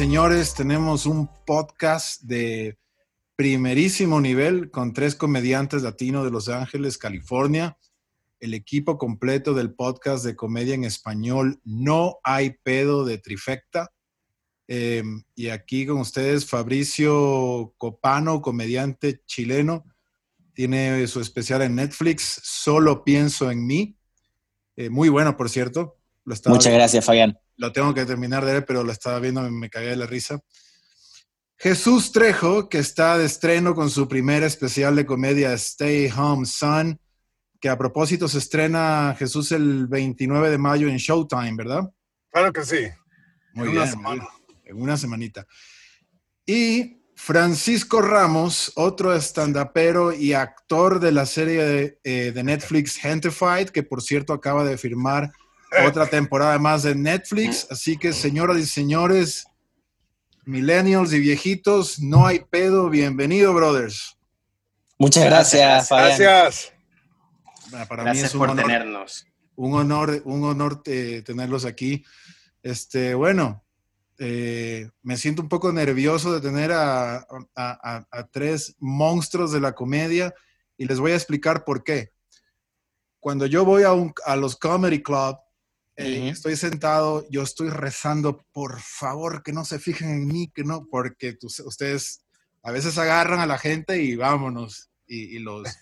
[0.00, 2.78] Señores, tenemos un podcast de
[3.36, 7.76] primerísimo nivel con tres comediantes latinos de Los Ángeles, California.
[8.40, 13.92] El equipo completo del podcast de comedia en español No hay pedo de Trifecta.
[14.68, 15.02] Eh,
[15.34, 19.84] y aquí con ustedes Fabricio Copano, comediante chileno.
[20.54, 23.98] Tiene su especial en Netflix, Solo pienso en mí.
[24.76, 25.98] Eh, muy bueno, por cierto.
[26.24, 29.70] Muchas gracias, Fabián lo tengo que terminar de ver, pero lo estaba viendo, me, me
[29.70, 30.40] cagué de la risa.
[31.58, 36.98] Jesús Trejo, que está de estreno con su primer especial de comedia Stay Home Son,
[37.60, 41.90] que a propósito se estrena Jesús el 29 de mayo en Showtime, ¿verdad?
[42.30, 42.88] Claro que sí.
[43.52, 44.28] Muy en bien, una semana.
[44.64, 45.46] En una semanita.
[46.46, 53.68] Y Francisco Ramos, otro estandapero y actor de la serie de, eh, de Netflix Gentified,
[53.68, 55.30] que por cierto acaba de firmar
[55.86, 57.66] otra temporada más de Netflix.
[57.70, 59.46] Así que, señoras y señores,
[60.44, 62.90] millennials y viejitos, no hay pedo.
[62.90, 64.16] Bienvenido, brothers.
[64.98, 66.18] Muchas gracias, Fabián.
[66.18, 66.72] Gracias.
[67.88, 69.26] para gracias mí es un por honor, tenernos.
[69.56, 72.04] Un honor, un honor eh, tenerlos aquí.
[72.62, 73.64] Este, bueno,
[74.18, 79.60] eh, me siento un poco nervioso de tener a, a, a, a, tres monstruos de
[79.60, 80.34] la comedia
[80.76, 82.12] y les voy a explicar por qué.
[83.18, 85.38] Cuando yo voy a, los comedy club,
[86.00, 90.64] eh, estoy sentado, yo estoy rezando, por favor, que no se fijen en mí, que
[90.64, 92.22] no, porque ustedes
[92.62, 95.68] a veces agarran a la gente y vámonos, y, los...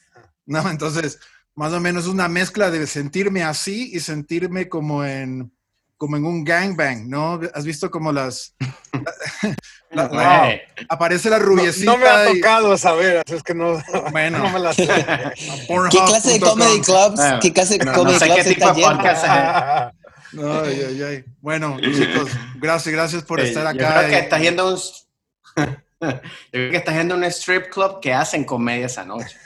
[0.47, 1.20] No, entonces,
[1.55, 5.52] más o menos una mezcla de sentirme así y sentirme como en,
[5.98, 7.38] como en un gangbang, ¿no?
[7.53, 8.55] ¿Has visto como las...
[10.88, 11.92] aparece la rubiecita.
[11.92, 14.38] No, me ha tocado saber, así es que no, bueno.
[14.44, 14.87] no me la sé.
[14.87, 17.21] ¿Qué clase de comedy clubs?
[17.41, 19.26] ¿Qué clase de no, comedy no sé clubs qué tipo de podcast.
[19.26, 19.92] No,
[20.33, 21.25] ay, ay, ay.
[21.41, 23.78] Bueno, chicos, gracias, gracias por estar acá.
[23.78, 24.77] Yo creo que estás yendo un,
[25.56, 29.37] yo creo que estás yendo a un strip club que hacen comedia esa noche.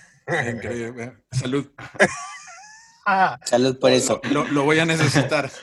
[1.33, 1.67] Salud.
[3.45, 4.21] Salud por eso.
[4.31, 5.51] Lo, lo, voy a necesitar.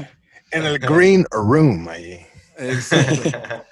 [0.51, 2.19] En el green room allí.
[2.57, 3.63] Exacto.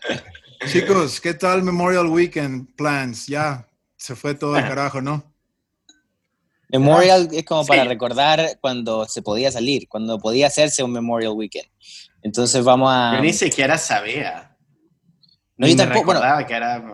[0.67, 3.25] Chicos, ¿qué tal Memorial Weekend plans?
[3.25, 5.33] Ya se fue todo el carajo, ¿no?
[6.69, 7.69] Memorial es como sí.
[7.69, 11.69] para recordar cuando se podía salir, cuando podía hacerse un Memorial Weekend.
[12.21, 13.13] Entonces vamos a...
[13.15, 14.57] Yo ni siquiera sabía.
[15.55, 16.93] No, yo tampoco, bueno, que era...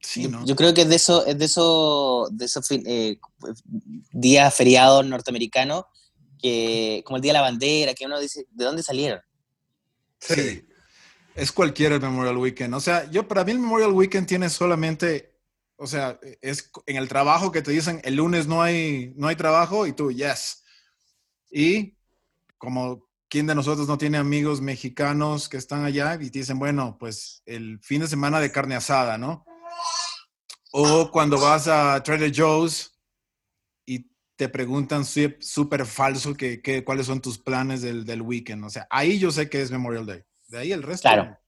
[0.00, 0.46] Sí, ¿no?
[0.46, 3.18] Yo creo que es de esos es de eso, de esos eh,
[4.12, 5.84] días feriados norteamericanos,
[6.40, 9.20] que, como el Día de la Bandera, que uno dice, ¿de dónde salieron?
[10.20, 10.64] Sí.
[11.34, 12.74] Es cualquiera el Memorial Weekend.
[12.74, 15.27] O sea, yo para mí el Memorial Weekend tiene solamente
[15.78, 19.36] o sea, es en el trabajo que te dicen el lunes no hay, no hay
[19.36, 20.64] trabajo y tú, yes.
[21.50, 21.96] Y
[22.58, 26.96] como ¿quién de nosotros no tiene amigos mexicanos que están allá y te dicen, bueno,
[26.98, 29.44] pues el fin de semana de carne asada, ¿no?
[30.72, 32.98] O cuando vas a Trader Joe's
[33.86, 38.64] y te preguntan súper falso que, que, cuáles son tus planes del, del, weekend.
[38.64, 40.22] O sea, ahí yo sé que es Memorial Day.
[40.48, 41.38] De ahí el resto claro.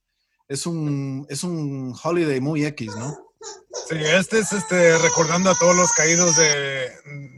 [0.49, 3.30] es, un, es un holiday muy X, ¿no?
[3.89, 6.91] Sí, este es este, recordando a todos los caídos de,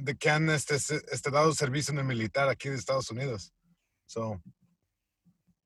[0.03, 3.53] de que han este, este, dado servicio en el militar aquí de Estados Unidos.
[4.07, 4.41] So,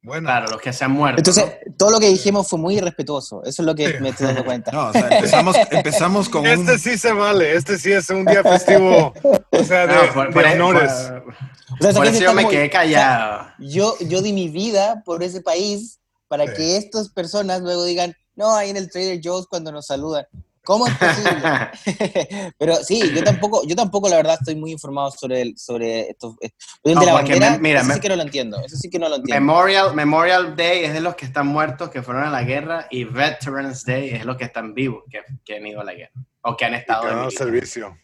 [0.03, 0.27] bueno.
[0.29, 1.19] Claro, los que se han muerto.
[1.19, 1.75] Entonces, ¿no?
[1.77, 3.43] todo lo que dijimos fue muy irrespetuoso.
[3.45, 3.95] Eso es lo que sí.
[4.01, 4.71] me estoy dando cuenta.
[4.73, 6.79] No, o sea, empezamos, empezamos con Este un...
[6.79, 7.55] sí se vale.
[7.57, 9.15] Este sí es un día festivo,
[9.51, 10.93] o sea, de, No, por, por- de honores.
[10.93, 11.35] por-
[11.81, 13.49] O sea, por eso yo me quedé callado.
[13.59, 15.99] Yo, yo di mi vida por ese país
[16.29, 16.53] para Sí.
[16.57, 20.27] que estas personas luego digan, no, ahí en el Trader Joe's cuando nos saludan.
[20.65, 22.53] ¿Cómo es posible?
[22.59, 26.37] Pero sí, yo tampoco, yo tampoco la verdad estoy muy informado sobre el, sobre esto.
[26.41, 26.57] esto.
[26.83, 28.59] El No, de la porque bandera, me- mira, eso me- sí que no lo entiendo.
[28.65, 29.41] Eso sí que no lo entiendo.
[29.41, 33.05] Memorial, Memorial Day es de los que están muertos, que fueron a la guerra, y
[33.05, 36.13] Veterans Day es los que están vivos, que, que han ido a la guerra,
[36.43, 37.47] o que han Que estado han en dado militar.
[37.47, 37.99] servicio.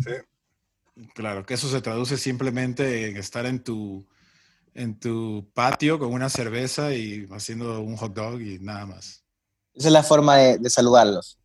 [0.00, 0.12] Sí.
[1.14, 4.04] Claro, que eso se traduce simplemente en estar en tu,
[4.74, 9.24] en tu patio con una cerveza y haciendo un hot dog y nada más.
[9.74, 11.38] Esa es la forma de, de saludarlos.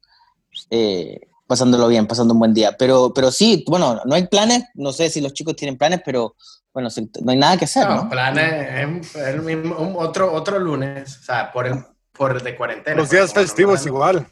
[0.70, 2.76] Eh, pasándolo bien, pasando un buen día.
[2.78, 6.36] Pero, pero sí, bueno, no hay planes, no sé si los chicos tienen planes, pero
[6.74, 6.90] bueno,
[7.24, 8.10] no hay nada que hacer, No, ¿no?
[8.10, 11.84] planes es el mismo, un- otro, otro lunes, o sea, por el,
[12.14, 12.98] por de cuarentena.
[12.98, 14.28] Los días como festivos igual.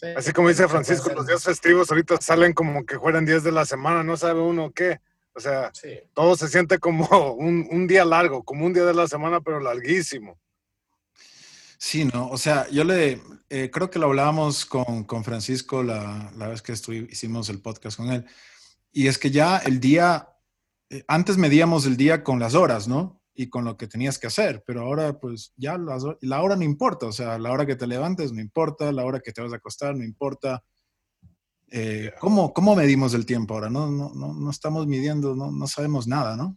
[0.00, 0.06] Sí.
[0.16, 3.64] Así como dice Francisco, los días festivos ahorita salen como que fueran días de la
[3.66, 5.00] semana, no sabe uno qué.
[5.36, 5.90] O sea, Sí.
[6.14, 9.60] todo se siente como un, un día largo, como un día de la semana, pero
[9.60, 10.38] larguísimo.
[11.78, 12.28] Sí, ¿no?
[12.30, 16.62] O sea, yo le, eh, creo que lo hablábamos con, con Francisco la, la vez
[16.62, 18.24] que estuvi- hicimos el podcast con él.
[18.92, 20.30] Y es que ya el día,
[20.88, 23.20] eh, antes medíamos el día con las horas, ¿no?
[23.38, 26.62] y con lo que tenías que hacer, pero ahora pues ya las la hora no
[26.62, 29.52] importa, o sea, la hora que te levantes no importa, la hora que te vas
[29.52, 30.64] a acostar no importa.
[31.70, 33.70] Eh, ¿cómo, ¿Cómo medimos el tiempo ahora?
[33.70, 36.56] No, no, no, no estamos midiendo, no, no sabemos nada, ¿no?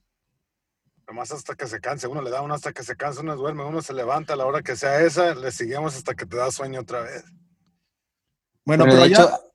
[1.07, 2.07] Nomás hasta que se canse.
[2.07, 4.45] Uno le da uno hasta que se cansa, uno duerme, uno se levanta a la
[4.45, 7.23] hora que sea esa, le seguimos hasta que te da sueño otra vez.
[8.63, 9.15] Bueno, Pero pero, de ya...
[9.15, 9.49] hecho,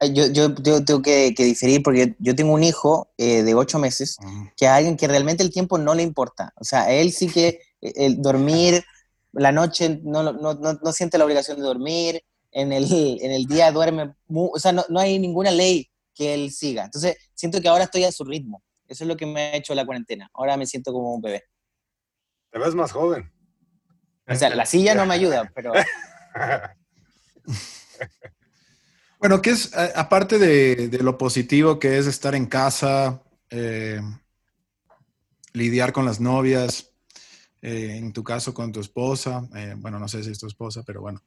[0.00, 3.54] eh, yo, yo, yo tengo que, que diferir porque yo, tengo un hijo eh, de
[3.54, 4.16] ocho meses
[4.56, 6.52] que a alguien que realmente el tiempo no le importa.
[6.56, 8.84] O sea, él sí que eh, el dormir,
[9.32, 12.22] la noche no, no, no, no siente la obligación de dormir,
[12.56, 16.50] en el, en el día duerme, o sea, no, no hay ninguna ley que él
[16.50, 16.86] siga.
[16.86, 18.62] Entonces, siento que ahora estoy a su ritmo.
[18.88, 20.30] Eso es lo que me ha hecho la cuarentena.
[20.32, 21.44] Ahora me siento como un bebé.
[22.50, 23.30] Te ves más joven.
[24.26, 25.72] O sea, la silla no me ayuda, pero
[29.18, 34.00] Bueno, ¿qué es, aparte de, de lo positivo que es estar en casa, eh,
[35.52, 36.90] lidiar con las novias,
[37.60, 40.82] eh, en tu caso con tu esposa, eh, bueno, no sé si es tu esposa,
[40.86, 41.22] pero bueno.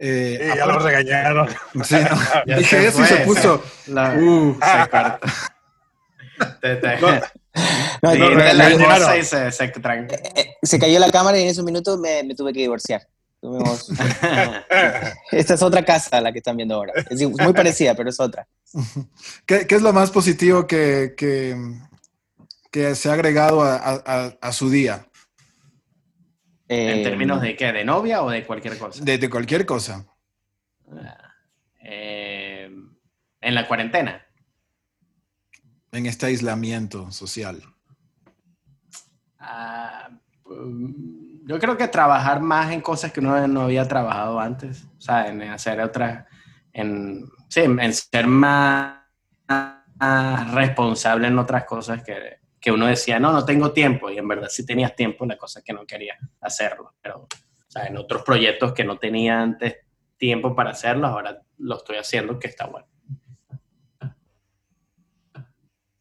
[0.00, 1.48] Eh, Sí, ya lo regañaron.
[1.84, 4.78] sí, no, Ya dije se eso y se puso, La- uh, se
[8.02, 10.16] No, Sí, la la- y se, se tranca.
[10.62, 13.02] se cayó la cámara y en esos minutos me, me tuve que divorciar.
[13.40, 13.88] Tuvimos-
[15.32, 16.92] esta es otra casa la que están viendo ahora.
[16.96, 18.46] Es decir, muy parecida, pero es otra.
[19.46, 21.56] ¿qué, qué es lo más positivo que, que,
[22.70, 25.07] que se ha agregado a- a su día?
[26.68, 27.72] ¿En Eh, términos de qué?
[27.72, 29.02] ¿De novia o de cualquier cosa?
[29.02, 30.04] De, de cualquier cosa.
[31.82, 32.70] Eh,
[33.40, 34.24] en la cuarentena.
[35.90, 37.62] en este aislamiento social.
[39.38, 40.10] Ah,
[40.44, 44.84] mm, yo creo que trabajar más en cosas que uno no había trabajado antes.
[44.98, 46.26] O sea, en hacer otras.
[46.74, 48.98] En, sí, en ser más,
[49.48, 54.10] más responsable en otras cosas que, que uno decía, no, no tengo tiempo.
[54.10, 56.94] Y en verdad sí tenías tiempo la cosa que no quería hacerlo.
[57.00, 59.76] Pero, o sea, en otros proyectos que no tenía antes
[60.16, 62.86] tiempo para hacerlo, ahora lo estoy haciendo, que está bueno.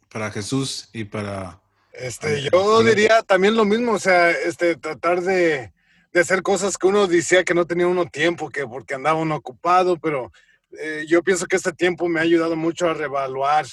[0.09, 1.61] Para Jesús y para...
[1.93, 5.73] Este, yo diría también lo mismo, o sea, este, tratar de,
[6.13, 9.35] de hacer cosas que uno decía que no tenía uno tiempo, que porque andaba uno
[9.35, 10.31] ocupado, pero
[10.79, 13.65] eh, yo pienso que este tiempo me ha ayudado mucho a reevaluar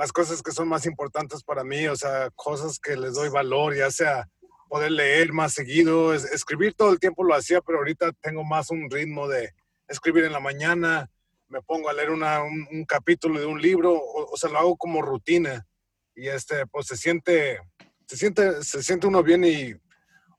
[0.00, 3.76] las cosas que son más importantes para mí, o sea, cosas que les doy valor,
[3.76, 4.26] ya sea
[4.70, 8.70] poder leer más seguido, es- escribir todo el tiempo lo hacía, pero ahorita tengo más
[8.70, 9.52] un ritmo de
[9.88, 11.10] escribir en la mañana,
[11.48, 14.76] me pongo a leer una- un, capítulo de un libro, o, o sea, lo hago
[14.78, 15.66] como rutina
[16.14, 17.58] y este, pues se siente,
[18.06, 19.74] se siente, se siente uno bien y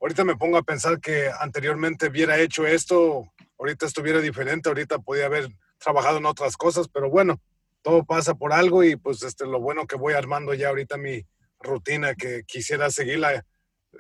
[0.02, 5.28] ahorita me pongo a pensar que anteriormente hubiera hecho esto, ahorita estuviera diferente, ahorita podía
[5.28, 7.40] haber trabajado en otras cosas, pero bueno,
[7.81, 11.25] todo pasa por algo y pues este, lo bueno que voy armando ya ahorita mi
[11.60, 13.45] rutina que quisiera seguirla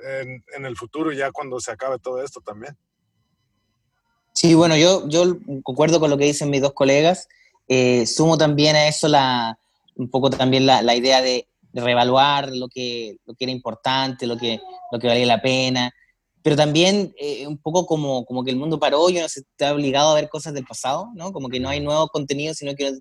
[0.03, 2.77] en, el futuro ya cuando se acabe todo esto también.
[4.33, 7.27] Sí, bueno, yo, yo concuerdo con lo que dicen mis dos colegas.
[7.67, 9.59] Eh, sumo también a eso la,
[9.95, 14.27] un poco también la, la idea de, de reevaluar lo que, lo que era importante,
[14.27, 14.59] lo que,
[14.91, 15.91] lo que valía la pena,
[16.43, 19.73] pero también eh, un poco como, como que el mundo paró y uno se está
[19.73, 21.31] obligado a ver cosas del pasado, ¿no?
[21.31, 22.97] Como que no hay nuevo contenido, sino que...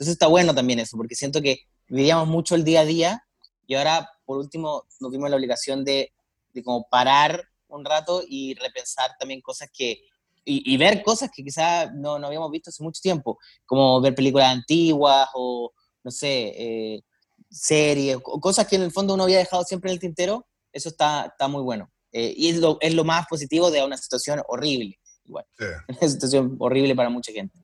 [0.00, 3.22] Entonces está bueno también eso, porque siento que vivíamos mucho el día a día
[3.66, 6.14] y ahora, por último, nos vimos la obligación de,
[6.54, 10.00] de como parar un rato y repensar también cosas que,
[10.42, 14.14] y, y ver cosas que quizás no, no habíamos visto hace mucho tiempo, como ver
[14.14, 15.70] películas antiguas o,
[16.02, 17.02] no sé, eh,
[17.50, 20.88] series, o cosas que en el fondo uno había dejado siempre en el tintero, eso
[20.88, 21.92] está, está muy bueno.
[22.10, 25.66] Eh, y es lo, es lo más positivo de una situación horrible, igual, Sí.
[26.00, 27.54] una situación horrible para mucha gente.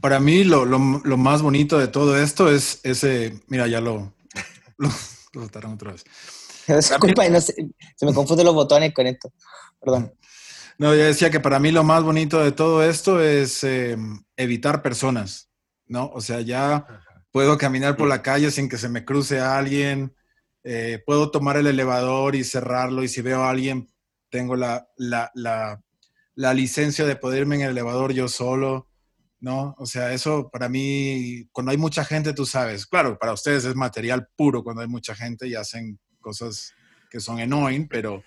[0.00, 3.40] Para mí lo, lo- lo más bonito de todo esto es ese...
[3.48, 4.12] Mira, ya lo...
[4.78, 4.88] Lo,
[5.34, 6.04] lo botaron otra vez.
[6.66, 7.54] Disculpa, no sé,
[7.96, 9.32] se me confunden los botones con esto.
[9.80, 10.14] Perdón.
[10.78, 13.96] No, yo decía que para mí lo más bonito de todo esto es eh,
[14.36, 15.50] evitar personas,
[15.86, 16.06] ¿no?
[16.14, 16.86] O sea, ya
[17.32, 20.14] puedo caminar por la calle sin que se me cruce a alguien,
[20.64, 23.92] eh, puedo tomar el elevador y cerrarlo y si veo a alguien,
[24.30, 25.82] tengo la, la, la,
[26.34, 28.88] la licencia de poder irme en el elevador yo solo,
[29.40, 29.74] ¿no?
[29.78, 33.74] O sea, eso para mí, cuando hay mucha gente, tú sabes, claro, para ustedes es
[33.74, 36.74] material puro cuando hay mucha gente y hacen cosas
[37.10, 38.22] que son annoying, pero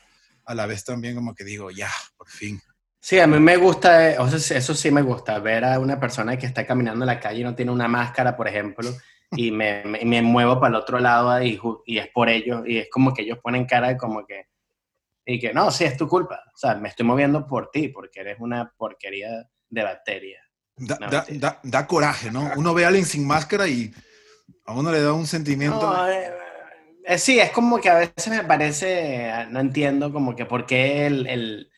[0.45, 2.59] a la vez también como que digo, ya, por fin.
[2.99, 5.99] Sí, a mí me gusta, eh, o sea, eso sí me gusta, ver a una
[5.99, 8.89] persona que está caminando en la calle y no tiene una máscara, por ejemplo,
[9.31, 12.77] y me, me, me muevo para el otro lado ju- y es por ellos, y
[12.77, 14.45] es como que ellos ponen cara de como que,
[15.25, 18.21] y que no, sí, es tu culpa, o sea, me estoy moviendo por ti, porque
[18.21, 20.42] eres una porquería de bacteria.
[20.75, 22.51] Da, No, da- da- da coraje, ¿no?
[22.55, 23.93] Uno ve a alguien sin máscara y
[24.65, 25.79] a uno le da un sentimiento.
[25.81, 26.31] No, eh,
[27.05, 31.05] Eh, sí, es como que a veces me parece, no entiendo como que por qué
[31.05, 31.69] el, el,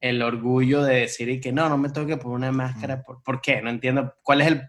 [0.00, 3.02] el orgullo de decir y que no, no me tengo que poner una máscara.
[3.02, 3.60] ¿Por, ¿Por qué?
[3.60, 4.62] No entiendo cuál es el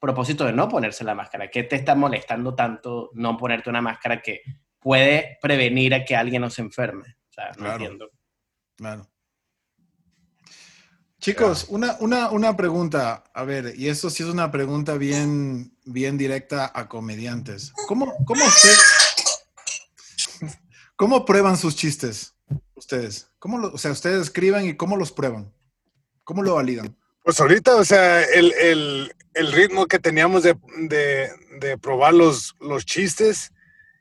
[0.00, 1.50] propósito de no ponerse la máscara.
[1.50, 4.40] ¿Qué te está molestando tanto no ponerte una máscara que
[4.80, 7.04] puede prevenir a que alguien no se enferme?
[7.28, 8.10] O sea, no entiendo.
[8.74, 9.11] Claro.
[11.22, 16.18] Chicos, una, una, una, pregunta, a ver, y eso sí es una pregunta bien, bien
[16.18, 17.72] directa a comediantes.
[17.86, 18.42] ¿Cómo, cómo,
[20.96, 22.34] ¿cómo prueban sus chistes
[22.74, 23.30] ustedes?
[23.38, 25.54] ¿Cómo lo, o sea, ustedes escriben y cómo los prueban?
[26.24, 26.98] ¿Cómo lo validan?
[27.22, 32.56] Pues ahorita, o sea, el, el, el ritmo que teníamos de, de, de, probar los,
[32.58, 33.52] los chistes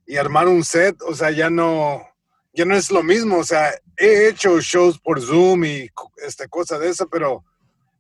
[0.07, 2.01] y armar un set, o sea, ya no,
[2.51, 3.37] ya no es lo mismo.
[3.37, 5.89] O sea, he hecho shows por Zoom y
[6.25, 7.43] esta cosa de eso, pero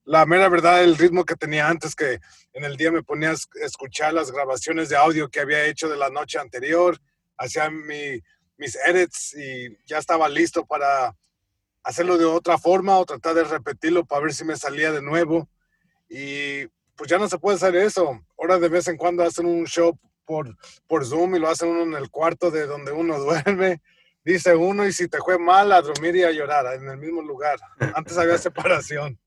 [0.05, 2.19] la mera verdad, el ritmo que tenía antes, que
[2.53, 5.97] en el día me ponía a escuchar las grabaciones de audio que había hecho de
[5.97, 6.97] la noche anterior,
[7.37, 8.19] hacía mi,
[8.57, 11.15] mis edits y ya estaba listo para
[11.83, 15.49] hacerlo de otra forma o tratar de repetirlo para ver si me salía de nuevo.
[16.09, 18.21] Y pues ya no se puede hacer eso.
[18.37, 20.55] Ahora de vez en cuando hacen un show por,
[20.87, 23.81] por Zoom y lo hacen uno en el cuarto de donde uno duerme.
[24.23, 27.21] Dice uno, y si te fue mal, a dormir y a llorar en el mismo
[27.21, 27.59] lugar.
[27.95, 29.19] Antes había separación.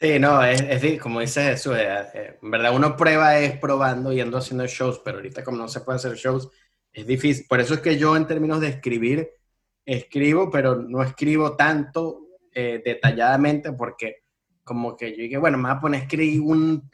[0.00, 4.12] Sí, no, es, es como dice Jesús, eh, eh, en verdad uno prueba es probando,
[4.12, 6.48] yendo haciendo shows, pero ahorita como no se puede hacer shows,
[6.92, 7.46] es difícil.
[7.48, 9.28] Por eso es que yo en términos de escribir,
[9.84, 14.22] escribo, pero no escribo tanto eh, detalladamente porque
[14.62, 16.90] como que yo dije, bueno, me voy a poner a escribir un,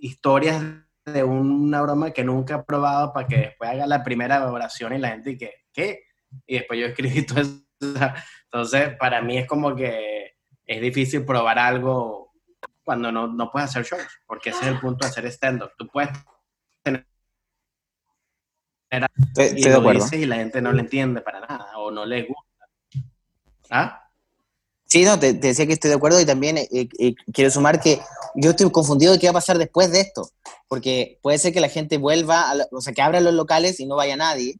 [0.00, 0.62] historias
[1.06, 4.98] de una broma que nunca he probado para que después haga la primera oración y
[4.98, 6.04] la gente dice, ¿qué?
[6.46, 7.62] Y después yo escribí todo eso.
[8.44, 10.34] Entonces, para mí es como que
[10.66, 12.32] es difícil probar algo
[12.84, 15.70] cuando no, no puedes hacer shows, porque ese es el punto de hacer stand-up.
[15.76, 16.10] Tú puedes
[16.82, 17.06] tener...
[19.56, 22.68] y lo dices y la gente no le entiende para nada o no le gusta.
[23.70, 24.02] ¿Ah?
[24.92, 27.98] Sí, no, te, decía que estoy de acuerdo y también eh, eh, quiero sumar que
[28.34, 30.28] yo estoy confundido de qué va a pasar después de esto,
[30.68, 33.96] porque puede ser que la gente vuelva, o sea, que abran los locales y no
[33.96, 34.58] vaya nadie,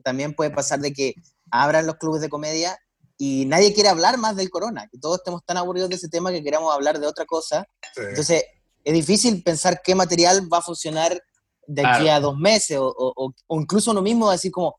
[0.00, 1.14] también puede pasar de que
[1.50, 2.78] abran los clubes de comedia
[3.18, 6.30] y nadie quiere hablar más del corona, que todos estemos tan aburridos de ese tema
[6.30, 7.66] que queramos hablar de otra cosa.
[7.96, 8.44] Entonces,
[8.82, 11.22] es difícil pensar qué material va a funcionar
[11.66, 14.76] de aquí a dos meses, o, o, o incluso uno mismo decir como,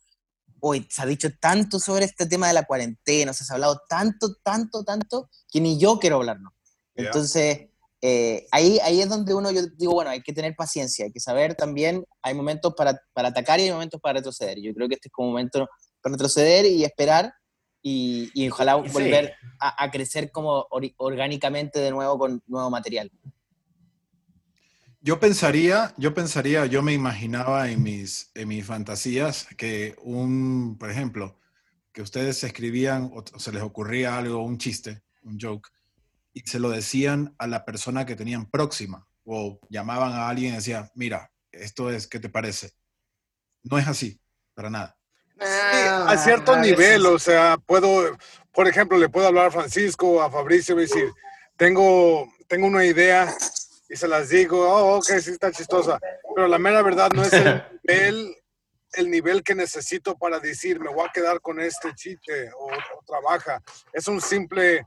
[0.59, 4.35] hoy se ha dicho tanto sobre este tema de la cuarentena, se ha hablado tanto,
[4.43, 6.53] tanto, tanto, que ni yo quiero hablarlo.
[6.95, 7.70] Entonces,
[8.01, 11.19] eh, ahí, ahí es donde uno, yo digo, bueno, hay que tener paciencia, hay que
[11.19, 14.59] saber también, hay momentos para, para atacar y hay momentos para retroceder.
[14.59, 15.69] Yo creo que este es como un momento
[16.01, 17.31] para retroceder y esperar
[17.81, 20.67] y, y ojalá volver a, a, crecer como
[20.97, 23.11] orgánicamente de nuevo con nuevo material.
[25.03, 30.91] Yo pensaría, yo pensaría, yo me imaginaba en mis, en mis fantasías que un, por
[30.91, 31.39] ejemplo,
[31.91, 35.69] que ustedes escribían o, se les ocurría algo, un chiste, un joke,
[36.33, 40.55] y se lo decían a la persona que tenían próxima, o llamaban a alguien y
[40.57, 42.71] decían, mira, esto es, ¿qué te parece?
[43.63, 44.19] No es así,
[44.53, 44.97] para nada.
[45.39, 48.17] a cierto nivel, o sea, puedo,
[48.51, 51.11] por ejemplo, le puedo hablar a Francisco, a Fabricio y decir,
[51.57, 53.33] tengo, tengo una idea
[53.89, 55.99] y se las digo, oh, ok, sí está chistosa,
[56.35, 58.35] pero la mera verdad no es el nivel,
[58.93, 63.03] el nivel que necesito para decir, me voy a quedar con este chiste o, o
[63.05, 63.61] trabaja.
[63.93, 64.85] Es un simple,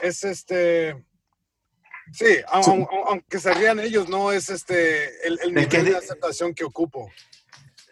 [0.00, 1.04] es este,
[2.12, 6.64] sí, aunque, aunque se rían ellos, no es este, el, el nivel de aceptación que
[6.64, 7.10] ocupo.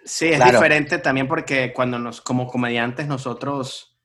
[0.04, 0.52] Sí, es claro.
[0.52, 3.96] diferente también porque cuando nos, como comediantes, nosotros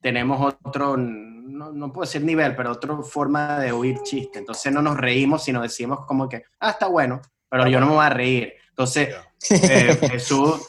[0.00, 4.38] tenemos otro no, no, puedo decir nivel, pero otra forma de oír chiste.
[4.38, 7.92] Entonces no nos reímos, sino decimos como que, ah, está bueno, pero yo no me
[7.92, 8.54] voy a reír.
[8.68, 9.14] Entonces,
[9.50, 10.68] eh, Jesús,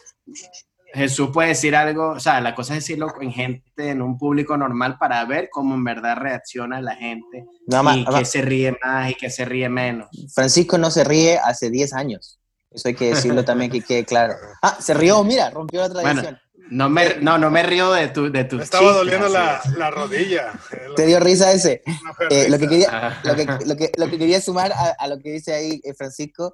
[0.97, 4.57] Jesús puede decir algo, o sea, la cosa es decirlo en gente, en un público
[4.57, 9.11] normal para ver cómo en verdad reacciona la gente no, y que se ríe más
[9.11, 10.09] y que se ríe menos.
[10.33, 12.39] Francisco no se ríe hace 10 años.
[12.71, 14.33] Eso hay que decirlo también que quede claro.
[14.61, 16.23] Ah, se rió, mira, rompió la tradición.
[16.23, 16.37] Bueno,
[16.69, 19.61] no me, no, no me río de tu, de tu Me estaba chiste, doliendo la,
[19.77, 20.51] la, rodilla.
[20.95, 21.81] ¿Te dio risa ese?
[22.29, 25.19] Eh, lo, que quería, lo, que, lo, que, lo, que, quería sumar a, a, lo
[25.19, 26.53] que dice ahí eh, Francisco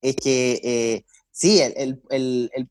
[0.00, 2.68] es que eh, sí, el, el, el, el,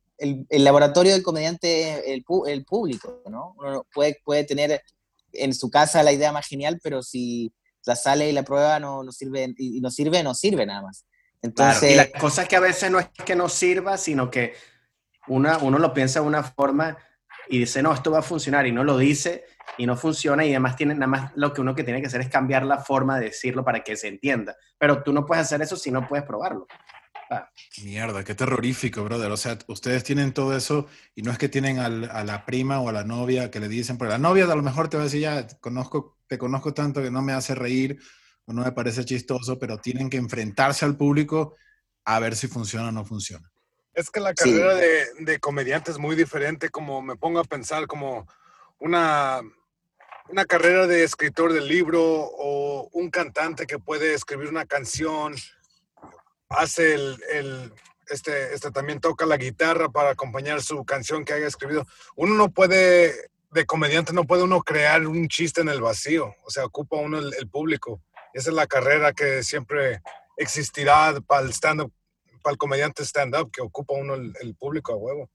[0.49, 3.55] laboratorio del comediante el, el público, ¿no?
[3.57, 4.81] Uno puede, puede tener
[5.33, 7.53] en su casa la idea más genial, pero si
[7.85, 11.05] la sale y la prueba no, no sirve, y no sirve, no sirve nada más.
[11.41, 14.29] Entonces, claro, y la cosa es que a veces no es que no sirva, sino
[14.29, 14.53] que
[15.27, 16.97] una, uno lo piensa de una forma
[17.49, 19.45] y dice, no, esto va a funcionar, y no lo dice,
[19.77, 22.21] y no funciona, y además tiene, nada más lo que uno que tiene que hacer
[22.21, 24.55] es cambiar la forma de decirlo para que se entienda.
[24.77, 26.67] Pero tú no puedes hacer eso si no puedes probarlo.
[27.83, 29.31] Mierda, qué terrorífico, brother.
[29.31, 31.89] O sea, ustedes tienen todo eso y no es que tienen a
[32.23, 34.89] la prima o a la novia que le dicen, pero la novia a lo mejor
[34.89, 37.99] te va a decir, ya, conozco, te conozco tanto que no me hace reír
[38.45, 41.55] o no me parece chistoso, pero tienen que enfrentarse al público
[42.03, 43.49] a ver si funciona o no funciona.
[43.93, 47.87] Es que la carrera de, de, comediante es muy diferente, como me pongo a pensar
[47.87, 48.27] como
[48.79, 49.41] una,
[50.29, 55.35] una carrera de escritor de libro o un cantante que puede escribir una canción,
[56.51, 57.73] hace el, el
[58.11, 61.85] este, este también toca la guitarra para acompañar su canción que haya escrito.
[62.15, 63.13] Uno no puede,
[63.51, 67.19] de comediante no puede uno crear un chiste en el vacío, o sea, ocupa uno
[67.19, 68.01] el, público.
[68.33, 70.01] Esa es la carrera que siempre
[70.37, 71.91] existirá para el stand-up,
[72.41, 75.29] para el comediante stand-up, que ocupa uno el, público a huevo.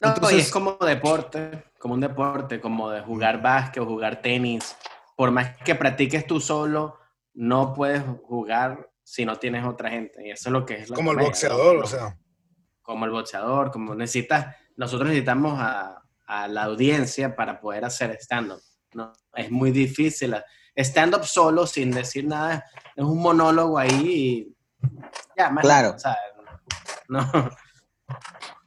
[0.00, 4.76] No, Entonces, es como deporte, como un deporte, como de jugar básquet o jugar tenis.
[5.16, 6.98] Por más que practiques tú solo,
[7.32, 10.26] no puedes jugar si no tienes otra gente.
[10.26, 10.90] Y eso es lo que es.
[10.90, 12.18] como el boxeador, o sea.
[12.82, 18.60] Como el boxeador, como necesitas, nosotros necesitamos a, a la audiencia para poder hacer stand-up.
[18.94, 19.12] ¿no?
[19.34, 20.34] Es muy difícil.
[20.76, 22.64] Stand-up solo, sin decir nada,
[22.96, 24.56] es un monólogo ahí y
[25.36, 25.96] ya, más Claro.
[27.08, 27.20] no.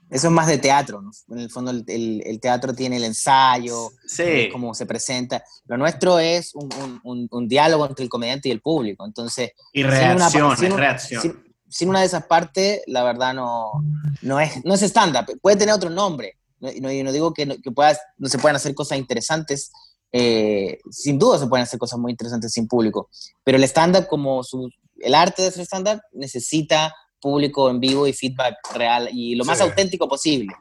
[0.09, 1.11] Eso es más de teatro, ¿no?
[1.29, 1.83] En el fondo el,
[2.25, 4.47] el, teatro tiene el ensayo, sí.
[4.51, 5.43] cómo se presenta.
[5.65, 9.05] Lo nuestro es un, un, un, diálogo entre el comediante y el público.
[9.05, 11.43] Entonces, y reacción, sin una, reacción.
[11.67, 13.83] Sin, una de esas partes, la verdad no,
[14.21, 15.25] no es, no es stand-up.
[15.41, 16.37] Puede tener otro nombre.
[16.61, 19.71] No, yo no digo que, no, que puedas, no se puedan hacer cosas interesantes.
[20.13, 23.09] Eh, sin duda se pueden hacer cosas muy interesantes sin público.
[23.43, 28.13] Pero el stand-up, como su, el arte de hacer stand-up, necesita público en vivo y
[28.13, 30.55] feedback real y lo más auténtico posible.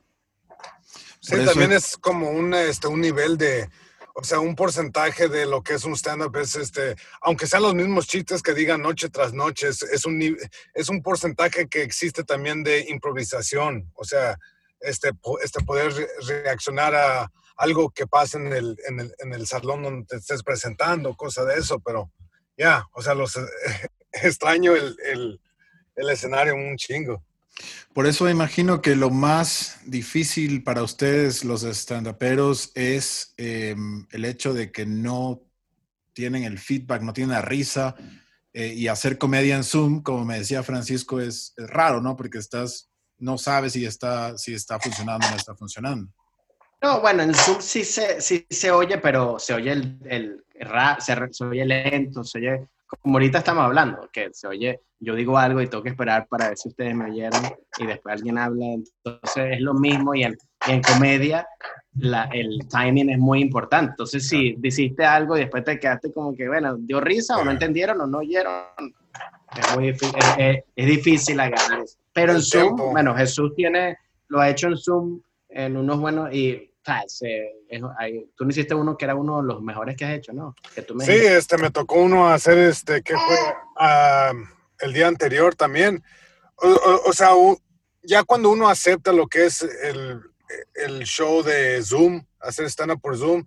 [1.20, 3.68] Sí, también es como un, este, un nivel de,
[4.14, 7.74] o sea, un porcentaje de lo que es un stand-up es, este, aunque sean los
[7.74, 10.38] mismos chistes que digan noche tras noche, es, un,
[10.72, 14.38] es un porcentaje que existe también de improvisación, o sea,
[14.80, 15.10] este,
[15.42, 15.92] este poder
[16.26, 20.42] reaccionar a algo que pasa en el, en el, en el salón donde te estés
[20.42, 22.10] presentando, cosa de eso, pero
[22.56, 23.38] ya, o sea, los,
[24.12, 25.40] extraño el, el,
[25.96, 27.22] el escenario un chingo.
[27.94, 34.52] Por eso imagino que lo más difícil para ustedes, los estandaperos, es em, el hecho
[34.52, 35.42] de que no
[36.12, 37.94] tienen el feedback, no tienen la risa.
[38.52, 42.16] Eh, y hacer comedia en Zoom, como me decía Francisco, es, raro, ¿no?
[42.16, 46.10] Porque estás, no sabes si está, si está funcionando o no está funcionando.
[46.82, 50.44] No, bueno, en Zoom sí se, sí se oye, pero se oye el, el
[51.00, 55.36] se, se, oye lento, se oye como ahorita estamos hablando, que se oye, yo digo
[55.36, 57.42] algo y tengo que esperar para ver si ustedes me oyeron
[57.78, 60.36] y después alguien habla, entonces es lo mismo y en,
[60.68, 61.46] en comedia
[61.98, 66.34] la, el timing es muy importante, entonces si dijiste algo y después te quedaste como
[66.34, 68.52] que, bueno, dio risa o no entendieron o no oyeron,
[69.56, 71.98] es muy difícil, es, es difícil agarrar eso.
[72.12, 73.96] Pero en Zoom, bueno, Jesús tiene,
[74.28, 76.70] lo ha hecho en Zoom en unos buenos y
[78.36, 80.54] tú no hiciste uno que era uno de los mejores que has hecho, ¿no?
[81.00, 83.36] sí, este, me tocó uno hacer, este, que fue
[83.76, 84.32] ah,
[84.80, 86.02] el día anterior también.
[86.56, 87.30] O, sea,
[88.02, 90.20] ya cuando uno acepta lo que es el,
[90.74, 93.44] el show de Zoom, hacer stand-up por Zoom,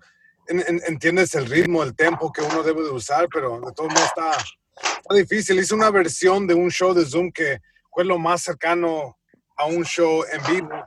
[0.47, 4.31] entiendes el ritmo, el tempo que uno debe de usar, pero de todos modos está,
[4.31, 5.59] está difícil.
[5.59, 9.17] Hice una versión de un show de Zoom que fue lo más cercano
[9.55, 10.85] a un show en vivo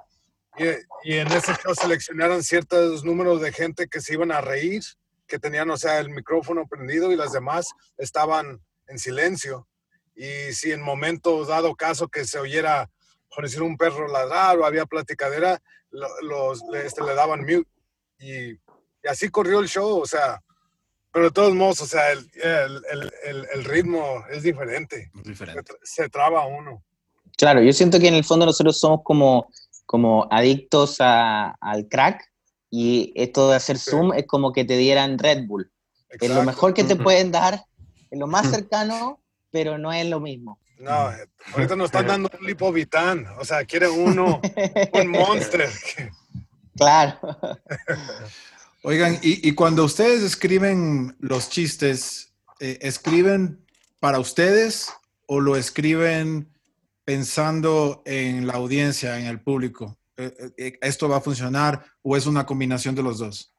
[0.58, 4.82] y, en ese caso seleccionaron ciertos números de gente que se iban a reír,
[5.26, 9.66] que tenían, o sea, el micrófono prendido y las demás estaban en silencio.
[10.14, 12.90] Y si en momento dado caso que se oyera,
[13.34, 17.68] por decir, un perro ladrar o había platicadera, los, este, le daban mute.
[18.18, 18.58] Y,
[19.08, 20.42] así corrió el show, o sea,
[21.10, 25.10] pero de todos modos, o sea, el, el, el, ritmo es diferente.
[25.24, 25.72] diferente.
[25.82, 26.82] Se, se traba uno.
[27.36, 29.48] Claro, yo siento que en el fondo nosotros somos como
[29.86, 32.32] como adictos al crack
[32.70, 35.70] y esto de hacer Zoom es como que te dieran Red Bull.
[36.08, 37.64] Es lo mejor que te pueden dar,
[38.10, 40.58] es lo más cercano, pero no es lo mismo.
[40.78, 41.10] No,
[41.54, 44.40] ahorita nos están dando un lipovitán, o sea, quiere uno,
[44.94, 45.70] un monster.
[46.76, 47.18] Claro.
[48.82, 53.64] Oigan, y, cuando ustedes escriben los chistes, eh, ¿escriben
[54.00, 54.92] para ustedes
[55.26, 56.51] o lo escriben
[57.04, 59.98] pensando en la audiencia, en el público?
[60.16, 63.54] Eh, eh, eh, ¿Esto va a funcionar o es una combinación de los dos?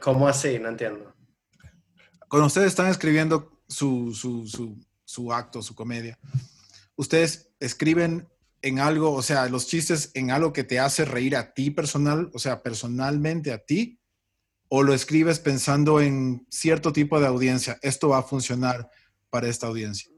[0.00, 0.58] ¿Cómo así?
[0.58, 1.14] No entiendo.
[2.28, 4.14] Cuando ustedes están escribiendo su,
[5.04, 6.18] su, acto, su comedia,
[6.96, 8.28] ustedes escriben
[8.62, 12.30] en algo, o sea, los chistes en algo que te hace reír a ti personal,
[12.32, 14.00] o sea, personalmente a ti,
[14.68, 18.90] o lo escribes pensando en cierto tipo de audiencia, esto va a funcionar
[19.30, 20.10] para esta audiencia.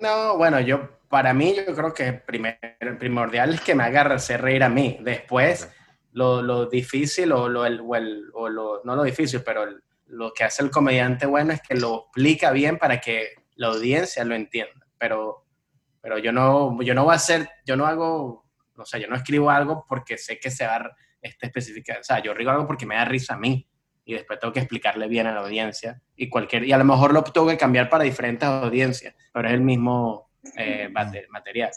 [0.00, 2.58] No, bueno, yo para mí yo creo que primer,
[2.98, 4.98] primordial es que me haga hacer reír a mí.
[5.00, 5.72] Después,
[6.10, 9.64] lo, lo difícil o, lo, el, o, el, o lo, no lo difícil, pero
[10.08, 14.24] lo que hace el comediante bueno es que lo explica bien para que la audiencia
[14.24, 14.88] lo entienda.
[14.98, 15.46] Pero,
[16.00, 18.44] pero yo, no, yo no voy a hacer, yo no hago,
[18.76, 22.02] o sea, yo no escribo algo porque sé que se va a este especificar, o
[22.02, 23.68] sea, yo escribo algo porque me da risa a mí
[24.04, 27.12] y después tengo que explicarle bien a la audiencia y cualquier, y a lo mejor
[27.12, 30.23] lo tengo que cambiar para diferentes audiencias, pero es el mismo
[30.56, 31.70] eh, material.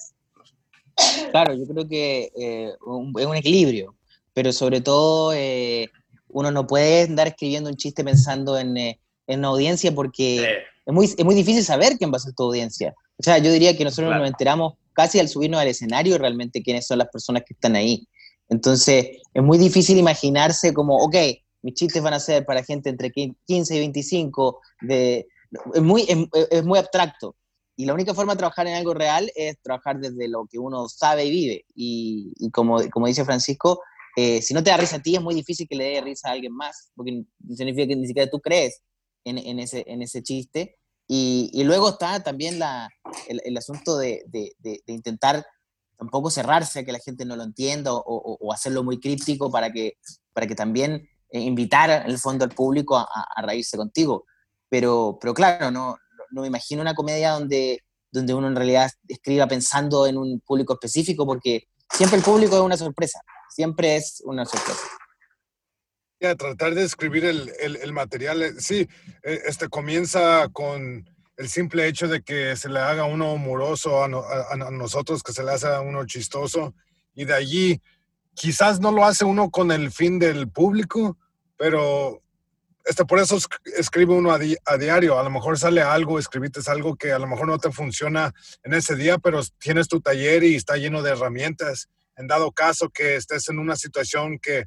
[1.32, 3.95] Claro, yo creo que eh, es un equilibrio,
[4.34, 5.89] pero sobre todo eh,
[6.27, 11.06] uno no puede andar escribiendo un chiste pensando en, en una audiencia porque es, muy,
[11.06, 12.95] es muy difícil saber quién va a ser tu audiencia.
[13.17, 16.88] O sea, yo diría que nosotros nos enteramos casi al subirnos al escenario realmente quiénes
[16.88, 18.08] son las personas que están ahí.
[18.49, 21.15] Entonces, es muy difícil imaginarse como, ok,
[21.62, 25.27] mis chistes van a ser para gente entre 15 y 25, de,
[25.73, 26.08] es, muy,
[26.51, 27.36] es, muy abstracto.
[27.77, 30.89] Y la única forma de trabajar en algo real es trabajar desde lo que uno
[30.89, 31.65] sabe y vive.
[31.75, 33.79] Y, y como, como dice Francisco,
[34.17, 36.29] eh, si no te da risa a ti, es muy difícil que le dé risa
[36.29, 37.23] a alguien más, porque
[37.55, 38.81] significa que ni siquiera tú crees
[39.23, 40.75] en, en, ese, en ese chiste.
[41.07, 42.89] Y, y luego está también la,
[43.27, 45.45] el, el, asunto de, de, de, intentar
[45.97, 49.51] tampoco cerrarse a que la gente no lo entienda o, o, o hacerlo muy críptico
[49.51, 49.93] para que,
[50.33, 54.25] para que también eh, invitar en el fondo al público a, a, reírse contigo.
[54.67, 55.95] Pero, pero claro, no,
[56.31, 60.73] no me imagino una comedia donde, donde uno en realidad escriba pensando en un público
[60.73, 64.81] específico, porque siempre el público es una sorpresa, siempre es una sorpresa.
[66.21, 68.87] a tratar de escribir el, el, el, material, eh, sí,
[69.23, 74.07] eh, este comienza con el simple hecho de que se le haga uno humoroso a,
[74.07, 76.73] no, a, a nosotros, que se le haga uno chistoso,
[77.13, 77.81] y de allí
[78.33, 81.17] quizás no lo hace uno con el fin del público,
[81.57, 82.21] pero
[82.88, 83.38] este, por eso
[83.78, 85.19] escribe uno a, di a, diario.
[85.19, 88.73] A lo mejor sale algo, escribiste algo que a lo mejor no te funciona en
[88.73, 91.89] ese día, pero tienes tu taller y está lleno de herramientas.
[92.15, 94.65] En dado caso que estés en una situación que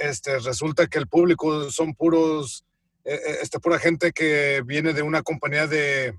[0.00, 2.64] este, resulta que el público son puros,
[3.04, 6.14] eh, este, pura gente que viene de una compañía de,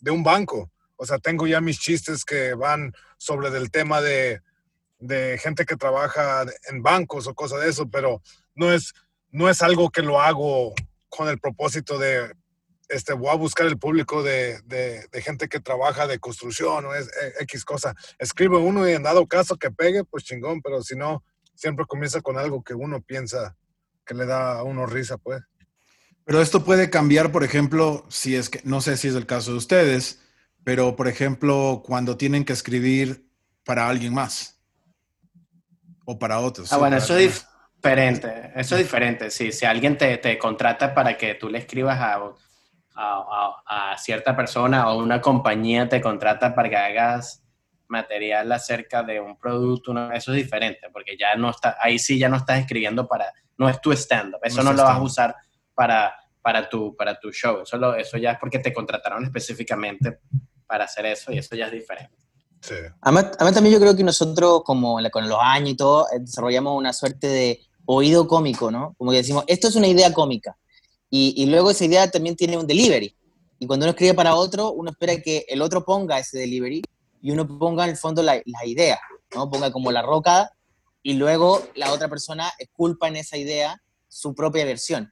[0.00, 0.70] de un banco.
[0.96, 4.40] O sea, tengo ya mis chistes que van sobre del tema de
[4.98, 8.20] de gente que trabaja en bancos o cosas de eso, pero
[8.54, 8.92] no es,
[9.30, 10.74] no es algo que lo hago
[11.08, 12.32] con el propósito de,
[12.88, 16.94] este, voy a buscar el público de, de, de gente que trabaja de construcción o
[16.94, 17.94] es e, X cosa.
[18.18, 21.22] Escribe uno y en dado caso que pegue, pues chingón, pero si no,
[21.54, 23.56] siempre comienza con algo que uno piensa
[24.06, 25.42] que le da a uno risa, pues.
[26.24, 29.52] Pero esto puede cambiar, por ejemplo, si es que, no sé si es el caso
[29.52, 30.20] de ustedes,
[30.64, 33.26] pero por ejemplo, cuando tienen que escribir
[33.64, 34.60] para alguien más
[36.04, 36.72] o para otros.
[36.72, 37.46] Ah, sí, bueno, eso es
[37.82, 38.52] diferente.
[38.54, 39.30] Eso es diferente.
[39.30, 42.32] Sí, si alguien te, te contrata para que tú le escribas a, a,
[43.66, 47.42] a, a, cierta persona o una compañía te contrata para que hagas
[47.88, 52.18] material acerca de un producto, no, eso es diferente, porque ya no está, ahí sí
[52.18, 55.02] ya no estás escribiendo para, no es tu stand-up, eso no, no lo vas a
[55.02, 55.36] usar
[55.74, 60.20] para, para, tu, para tu show, eso, lo, eso ya es porque te contrataron específicamente
[60.66, 62.14] para hacer eso y eso ya es diferente.
[62.60, 62.74] Sí.
[63.00, 66.76] Además, además, también yo creo que nosotros, como con los años y todo, eh, desarrollamos
[66.76, 68.94] una suerte de oído cómico, ¿no?
[68.98, 70.58] Como que decimos, esto es una idea cómica.
[71.10, 73.16] Y, luego esa idea también tiene un delivery.
[73.58, 76.82] Y cuando uno escribe para otro, uno espera que el otro ponga ese delivery
[77.22, 79.00] y uno ponga en el fondo la, idea,
[79.34, 79.50] ¿no?
[79.50, 80.52] Ponga como la roca
[81.02, 85.10] y luego la otra persona esculpa en esa idea su propia versión.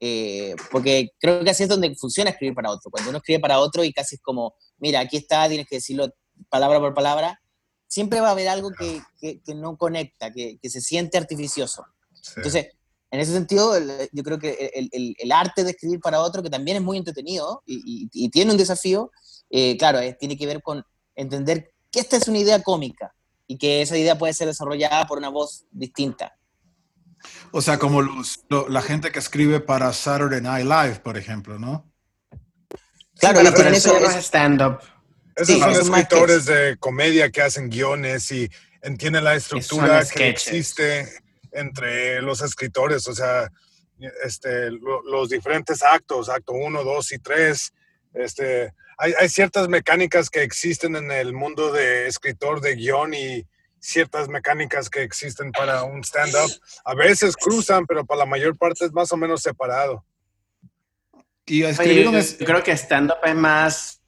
[0.00, 2.90] Eh, porque creo que así es donde funciona escribir para otro.
[2.90, 6.08] Cuando uno escribe para otro y casi es como, mira, aquí está, tienes que decirlo
[6.48, 7.38] palabra por palabra,
[7.86, 9.02] siempre va a haber algo que,
[9.54, 11.84] no conecta, que, se siente artificioso.
[12.24, 12.32] Sí.
[12.36, 12.68] Entonces,
[13.10, 13.78] en ese sentido,
[14.12, 16.96] yo creo que el, el, el, arte de escribir para otro, que también es muy
[16.96, 19.12] entretenido y, y, y tiene un desafío,
[19.50, 20.84] eh, claro, es, tiene que ver con
[21.14, 23.14] entender que esta es una idea cómica
[23.46, 26.36] y que esa idea puede ser desarrollada por una voz distinta.
[27.52, 31.58] O sea, como los, lo, la gente que escribe para Saturday Night Live, por ejemplo,
[31.58, 31.88] ¿no?
[33.18, 34.78] Claro, sí, pero, pero eso no es stand-up.
[35.36, 38.50] Esos sí, son escritores de comedia que hacen guiones y
[38.82, 41.23] entienden la estructura que existe
[41.54, 43.50] entre los escritores, o sea,
[44.24, 47.72] este, lo, los diferentes actos, acto 1, 2 y 3.
[48.14, 53.46] Este, hay, hay, ciertas mecánicas que existen en el mundo de escritor de guion y
[53.78, 56.50] ciertas mecánicas que existen para un stand-up.
[56.84, 60.04] A veces cruzan, pero para la mayor parte es más o menos separado.
[61.46, 64.00] Y Oye, yo, yo creo que stand-up es más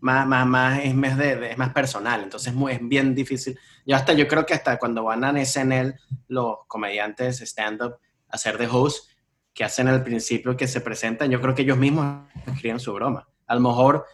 [0.00, 3.14] más, más, más, es, más de, de, es más personal, entonces es, muy, es bien
[3.14, 3.58] difícil.
[3.86, 5.94] Yo hasta, yo creo que hasta cuando van a SNL,
[6.28, 9.10] los comediantes stand-up a hacer de host,
[9.52, 13.28] que hacen al principio que se presentan, yo creo que ellos mismos escriben su broma.
[13.46, 14.06] A lo mejor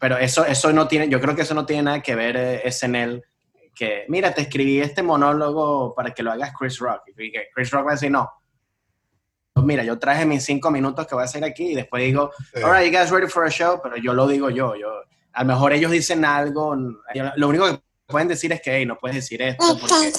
[0.00, 2.72] pero eso, eso no tiene, yo creo que eso no tiene nada que ver eh,
[2.72, 3.22] SNL,
[3.74, 7.70] que, mira, te escribí este monólogo para que lo hagas Chris Rock, y que Chris
[7.70, 8.28] Rock va a decir, no,
[9.56, 12.30] mira, yo traje mis cinco minutos que voy a hacer aquí y después digo,
[12.64, 15.42] all right, you guys ready for a show, pero yo lo digo yo, yo, a
[15.42, 16.74] lo mejor ellos dicen algo,
[17.36, 20.12] lo único que pueden decir es que, hey, no puedes decir esto porque...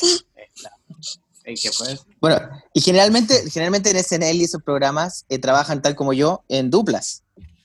[1.43, 2.01] Hey, ¿qué puedes?
[2.19, 2.39] Bueno,
[2.71, 7.23] y generalmente, generalmente en SNL y esos programas eh, trabajan tal como yo en duplas.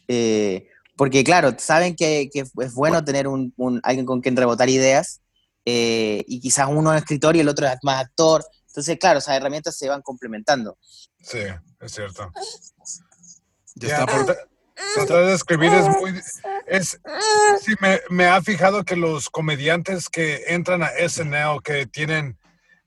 [0.08, 4.70] Eh, porque claro, saben que, que, es bueno tener un, un, alguien con quien rebotar
[4.70, 5.20] ideas
[5.66, 8.46] eh, y quizás uno es escritor y el otro es más actor.
[8.68, 10.78] Entonces, claro, esas herramientas se van complementando.
[11.20, 11.40] Sí,
[11.80, 12.32] es cierto.
[13.74, 14.36] Ya está.
[14.94, 16.20] Tratar de escribir es muy...
[16.66, 17.00] Es,
[17.62, 22.38] sí, me, me, ha fijado que los comediantes que entran a SNL, que tienen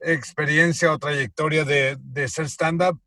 [0.01, 2.99] experiencia o trayectoria de, de ser stand-up,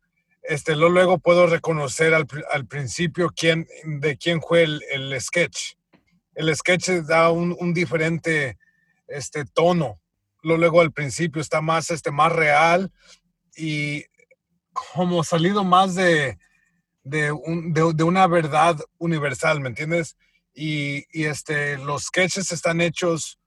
[0.43, 5.75] este, lo, luego puedo reconocer al, al, principio quién, de quién fue el, el sketch.
[6.35, 8.57] El sketch da un, un, diferente
[9.07, 10.01] este, tono.
[10.41, 12.91] Lo, luego al principio está más, este, más real
[13.55, 14.03] y
[14.73, 16.37] como salido más de,
[17.03, 20.17] de, un, de, de una verdad universal, ¿me entiendes?
[20.53, 23.39] Y, y, este, los sketches están hechos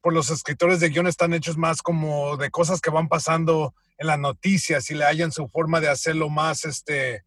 [0.00, 4.08] por los escritores de guion, están hechos más como de cosas que van pasando en
[4.08, 7.24] las noticias y le hallan su forma de hacerlo más, este,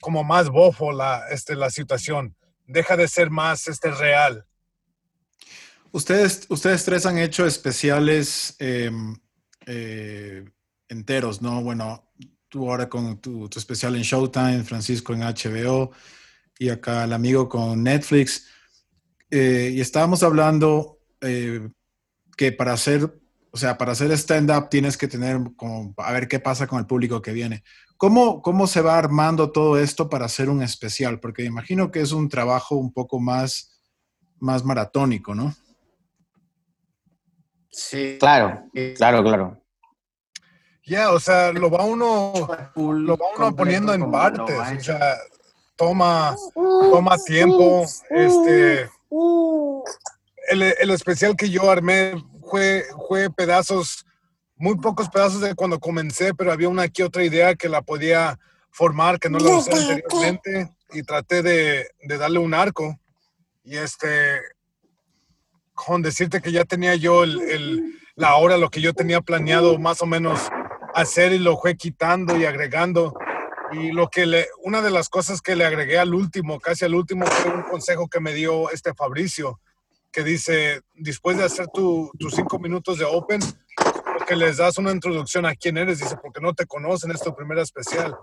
[0.00, 2.36] como más bofo la, este, la situación.
[2.66, 4.46] Deja de ser más este, real.
[5.92, 8.90] Ustedes, ustedes tres han hecho especiales eh,
[9.66, 10.44] eh,
[10.88, 11.62] enteros, ¿no?
[11.62, 12.03] Bueno,
[12.54, 15.90] tú ahora con tu, tu, especial en Showtime, Francisco en HBO
[16.56, 18.46] y acá el amigo con Netflix.
[19.28, 21.68] Eh, y estábamos hablando eh,
[22.36, 23.12] que para hacer
[23.50, 26.86] o sea, para hacer stand-up tienes que tener como, a ver qué pasa con el
[26.86, 27.64] público que viene.
[27.96, 31.18] ¿Cómo, ¿Cómo se va armando todo esto para hacer un especial?
[31.18, 33.80] Porque imagino que es un trabajo un poco más,
[34.38, 35.54] más maratónico, ¿no?
[37.70, 38.16] Sí.
[38.20, 39.63] Claro, claro, claro.
[40.86, 42.32] Ya, yeah, o sea, lo va uno,
[42.76, 44.54] lo va uno poniendo en partes.
[44.54, 45.16] O sea,
[45.76, 47.86] toma, toma tiempo.
[48.10, 48.82] Este,
[50.48, 54.04] el, el especial que yo armé fue, fue pedazos,
[54.56, 58.38] muy pocos pedazos de cuando comencé, pero había una aquí otra idea que la podía
[58.70, 62.98] formar, que no la usé anteriormente, y traté de, de darle un arco.
[63.62, 64.38] Y este,
[65.72, 69.78] con decirte que ya tenía yo el, el, la hora, lo que yo tenía planeado
[69.78, 70.50] más o menos
[70.94, 73.14] hacer y lo fue quitando y agregando.
[73.72, 76.94] Y lo que le, una de las cosas que le agregué al último, casi al
[76.94, 79.60] último, fue un consejo que me dio este Fabricio,
[80.12, 83.40] que dice, después de hacer tus tu cinco minutos de Open,
[84.26, 87.34] que les das una introducción a quién eres, dice, porque no te conocen, es tu
[87.34, 88.16] primera especial.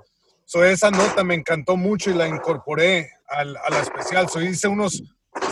[0.46, 4.30] So, esa nota me encantó mucho y la incorporé al, a la especial.
[4.30, 5.04] So, hice unos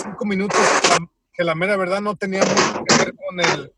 [0.03, 0.97] cinco minutos que la,
[1.34, 3.73] que la, mera verdad no tenía mucho que ver con, el,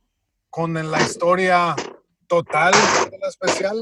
[0.49, 1.75] con la historia
[2.31, 2.71] total
[3.19, 3.77] la especial,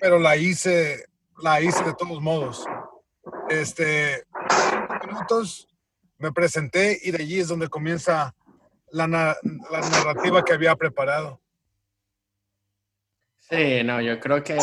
[0.00, 1.04] pero la hice,
[1.40, 2.66] la hice de todos modos.
[3.48, 4.24] Este,
[5.06, 5.68] minutos,
[6.18, 8.34] me presenté y de allí es donde comienza
[8.90, 11.40] la, narrativa que había preparado.
[13.48, 14.58] Sí, no, yo creo que,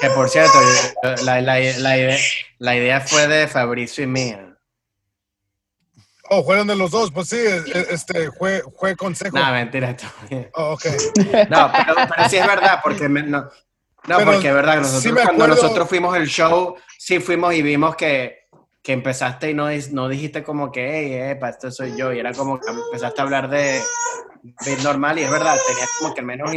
[0.00, 0.58] que por cierto,
[1.02, 2.18] la, la, la, idea,
[2.58, 4.49] idea fue de Fabricio y mía.
[6.32, 7.38] Oh, fueron de los dos, pues sí,
[7.90, 9.36] este, fue, fue consejo.
[9.36, 9.96] No, mentira.
[10.54, 10.84] Oh, ok.
[11.50, 13.48] No, pero, pero, sí es verdad, porque me, no,
[14.06, 17.96] no porque es verdad, nosotros, sí cuando nosotros fuimos el show, sí fuimos y vimos
[17.96, 18.40] que
[18.82, 22.32] que empezaste y no, no dijiste como que, hey, epa, esto soy yo, y era
[22.32, 23.82] como que empezaste a hablar de,
[24.42, 26.50] de normal, y es verdad, tenías como que al menos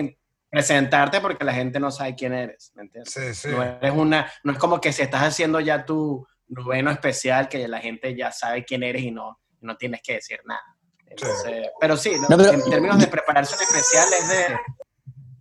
[0.49, 3.11] presentarte porque la gente no sabe quién eres, ¿me entiendes?
[3.11, 3.49] Sí, sí.
[3.49, 7.67] No, eres una, no es como que si estás haciendo ya tu noveno especial, que
[7.67, 10.63] la gente ya sabe quién eres y no, no tienes que decir nada.
[11.05, 11.69] Entonces, sí.
[11.79, 12.27] Pero sí, ¿no?
[12.29, 14.57] No, pero, en términos de preparación especial es de,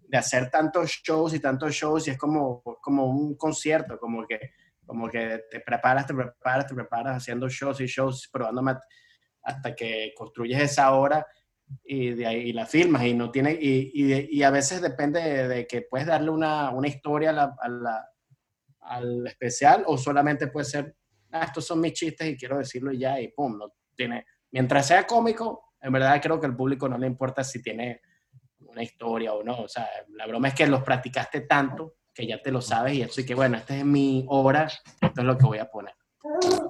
[0.08, 4.52] de hacer tantos shows y tantos shows y es como, como un concierto, como que
[4.86, 8.78] como que te preparas, te preparas, te preparas haciendo shows y shows, probando
[9.42, 11.26] hasta que construyes esa hora
[11.84, 15.48] y de ahí la filmas y no tiene y, y, y a veces depende de,
[15.48, 18.08] de, que puedes darle una, una historia a la, a la,
[18.80, 20.94] al especial o solamente puede ser
[21.30, 25.06] ah, estos son mis chistes y quiero decirlo ya y pum no tiene mientras sea
[25.06, 28.00] cómico en verdad creo que al público no le importa si tiene
[28.60, 32.40] una historia o no o sea la broma es que los practicaste tanto que ya
[32.40, 35.38] te lo sabes y eso, y que bueno, esta es mi obra, esto es lo
[35.38, 35.94] que voy a poner.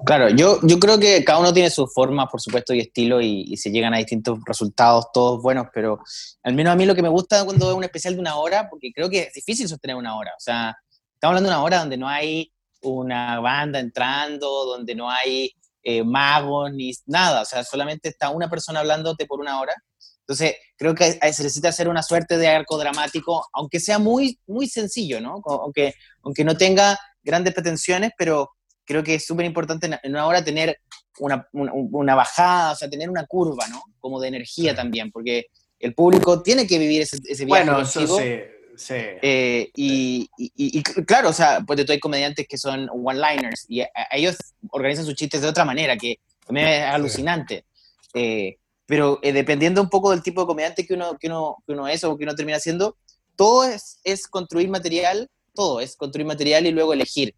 [0.05, 3.45] Claro, yo, yo creo que cada uno tiene su forma, por supuesto, y estilo, y,
[3.47, 5.99] y, se llegan a distintos resultados, todos buenos, pero
[6.41, 8.67] al menos a mí lo que me gusta cuando veo un especial de una hora,
[8.67, 10.75] porque creo que es difícil sostener una hora, o sea,
[11.13, 15.51] estamos hablando de una hora donde no hay una banda entrando, donde no hay
[15.83, 19.73] eh, magos ni nada, o sea, solamente está una persona hablándote por una hora.
[20.21, 24.67] Entonces, creo que se necesita hacer una suerte de arco dramático, aunque sea muy, muy
[24.67, 25.41] sencillo, ¿no?
[25.45, 28.51] Aunque, aunque no tenga grandes pretensiones, pero
[28.85, 30.79] creo que es súper importante en una hora tener
[31.19, 33.83] una, una, bajada, o sea, tener una curva, ¿no?
[33.99, 35.47] Como de energía también, porque
[35.79, 37.65] el público tiene que vivir ese, ese viaje.
[37.65, 38.39] Bueno, eso sí.
[38.75, 38.95] Sí.
[38.97, 43.83] Eh, y, y, claro, o sea, pues de todo hay comediantes que son one-liners y
[44.11, 44.35] ellos
[44.73, 47.65] organizan sus chistes de otra manera, que también es alucinante.
[48.13, 51.73] Eh, pero eh, dependiendo un poco del tipo de comediante que uno, que uno, que
[51.73, 52.97] uno es o que uno termina haciendo,
[53.35, 57.33] todo es, es construir material, todo es construir material y luego elegir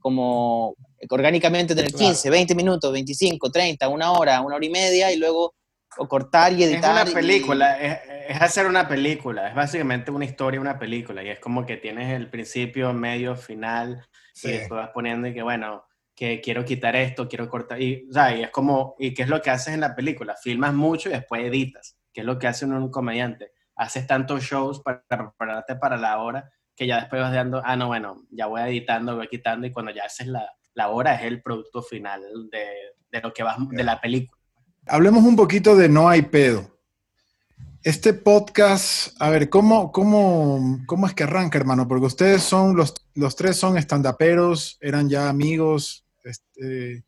[0.00, 0.74] como
[1.08, 5.54] orgánicamente tener 15, 20 minutos, 25, 30, una hora, una hora y media y luego
[6.08, 7.06] cortar y editar.
[7.06, 11.38] Es una película, es, hacer una película, es básicamente una historia, una película y es
[11.38, 14.06] como que tienes el principio, medio, final
[14.42, 15.84] y después vas poniendo y que bueno,
[16.20, 19.28] que quiero quitar esto, quiero cortar y, o sea, y es como, ¿y qué es
[19.30, 20.36] lo que haces en la película?
[20.36, 23.52] Filmas mucho y después editas, que es lo que hace un, comediante.
[23.74, 27.86] Haces tantos shows para prepararte para la hora que ya después vas dando, ah, no,
[27.86, 31.40] bueno, ya voy editando, voy quitando y cuando ya haces la, la hora es el
[31.40, 32.66] producto final de,
[33.10, 34.38] de lo que vas, de la película.
[34.88, 36.78] Hablemos un poquito de No hay pedo.
[37.82, 41.88] Este podcast, a ver, ¿cómo, cómo, cómo es que arranca, hermano?
[41.88, 47.04] Porque ustedes son, los, los tres son estandaperos, eran ya amigos, este,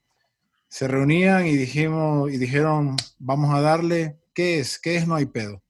[0.69, 4.79] se reunían y, dijimos, y dijeron, vamos a darle, ¿qué es?
[4.79, 5.63] ¿Qué es No hay pedo?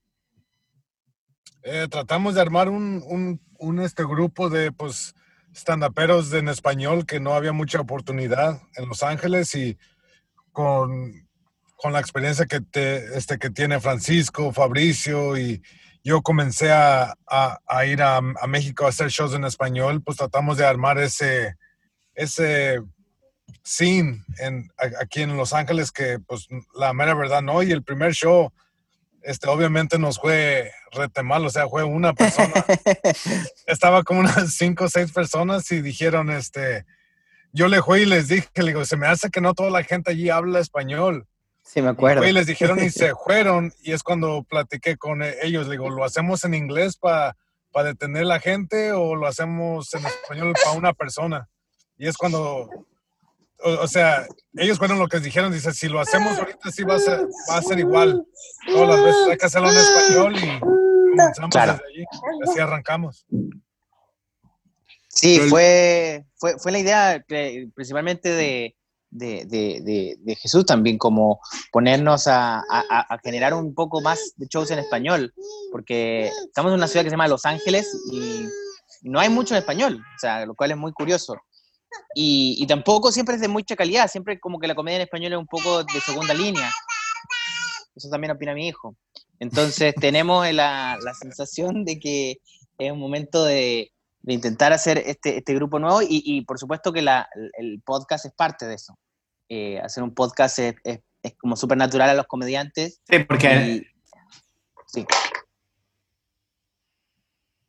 [1.64, 5.14] Eh, tratamos de armar un, un, un, este grupo de pues
[5.54, 9.78] standuperos en español que no había mucha oportunidad en Los Ángeles y
[10.50, 11.28] con,
[11.76, 15.62] con la experiencia que, te, este, que tiene Francisco, Fabricio y
[16.04, 20.16] yo comencé a, a, a ir a, a, México a hacer shows en español, pues
[20.16, 21.56] tratamos de armar ese,
[22.14, 22.80] ese
[23.62, 28.12] scene en, aquí en Los Ángeles que pues la mera verdad no, y el primer
[28.12, 28.52] show
[29.22, 32.52] este, obviamente nos fue rete mal, o sea, fue una persona.
[33.66, 36.84] Estaba como unas cinco o seis personas y dijeron, este,
[37.52, 39.84] yo le fui y les dije, le digo, se me hace que no toda la
[39.84, 41.26] gente allí habla español.
[41.62, 42.26] Sí, me acuerdo.
[42.26, 46.04] Y, les dijeron y se fueron y es cuando platiqué con ellos, le digo, ¿lo
[46.04, 47.36] hacemos en inglés para
[47.84, 51.48] detener la gente o lo hacemos en español para una persona?
[51.96, 52.68] Y es cuando
[53.64, 56.98] o, sea, ellos fueron lo que dijeron, dice, si lo hacemos ahorita sí va a
[56.98, 57.20] ser,
[57.50, 58.24] va a ser igual.
[58.66, 62.04] Todas las veces hay que hacerlo en español y comenzamos desde allí.
[62.48, 63.26] Así arrancamos.
[65.08, 67.24] Sí, fue, fue, fue la idea
[67.74, 68.76] principalmente de,
[69.10, 71.38] de, de, de, Jesús también, como
[71.70, 75.34] ponernos a, a, a, generar un poco más de shows en español,
[75.70, 78.46] porque estamos en una ciudad que se llama Los Ángeles y
[79.02, 81.36] no hay mucho en español, o sea, lo cual es muy curioso.
[82.14, 85.38] Y, tampoco siempre es de mucha calidad, siempre como que la comedia en español es
[85.38, 86.70] un poco de segunda línea.
[87.94, 88.96] Eso también opina mi hijo.
[89.38, 92.38] Entonces tenemos la, la sensación de que
[92.78, 96.92] es un momento de, de intentar hacer este, este grupo nuevo y, y, por supuesto
[96.92, 97.28] que la,
[97.58, 98.98] el podcast es parte de eso.
[99.48, 103.00] Eh, hacer un podcast es, es, es como súper natural a los comediantes.
[103.08, 103.82] Sí, porque...
[104.86, 105.04] sí.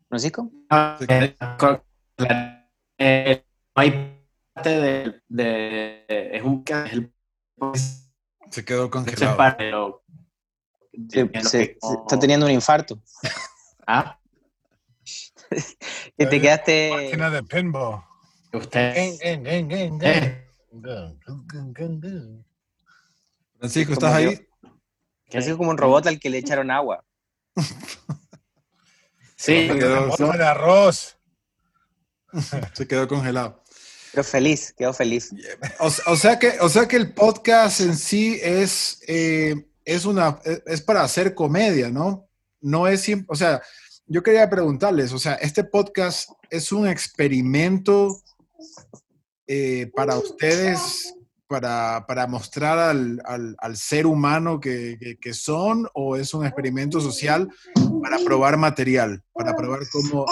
[0.07, 0.51] ¿Francisco?
[2.99, 3.43] Eh,
[3.75, 4.19] hay
[4.53, 6.63] parte de, de, es un
[8.49, 10.03] se quedó congelado.
[11.09, 13.01] Se, se, está teniendo un infarto.
[13.87, 14.19] ¿Ah?
[16.17, 16.91] que te quedaste.
[16.91, 18.03] Máquina de pinball.
[18.53, 18.93] Usted.
[18.95, 20.47] Eh.
[23.57, 24.47] Francisco, ¿estás ahí?
[25.29, 27.03] Francisco como un robot al que le echaron agua.
[29.35, 31.17] sí, quedó, de arroz.
[32.73, 33.62] Se quedó congelado.
[34.13, 35.31] Pero feliz, quedó feliz.
[35.79, 40.81] O, sea que, o sea que el podcast en sí es, eh, es, una, es
[40.81, 42.29] para hacer comedia, ¿no?
[42.61, 43.63] No es, o sea,
[44.05, 48.15] yo quería preguntarles, o sea, este podcast es un experimento
[49.47, 51.15] eh, para ustedes,
[51.47, 57.01] para, para mostrar al, al, al, ser humano que, que, son, o es un experimento
[57.01, 57.49] social
[58.03, 60.25] para probar material, para probar cómo...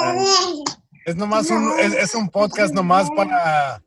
[1.05, 3.81] Es nomás un, es, un podcast nomás para,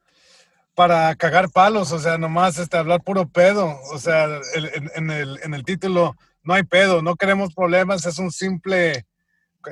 [0.74, 3.78] para cagar palos, o sea, nomás este, hablar puro pedo.
[3.92, 8.30] O sea, en, el, en el título no hay pedo, no queremos problemas, es un
[8.30, 9.06] simple,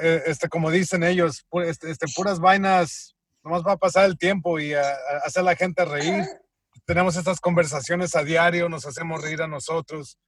[0.00, 3.14] eh, este, como dicen ellos, este, este, puras vainas,
[3.44, 4.82] nomás va a pasar el tiempo y a,
[5.24, 6.24] hacer a la gente reír.
[6.84, 10.18] Tenemos estas conversaciones a diario, nos hacemos reír a nosotros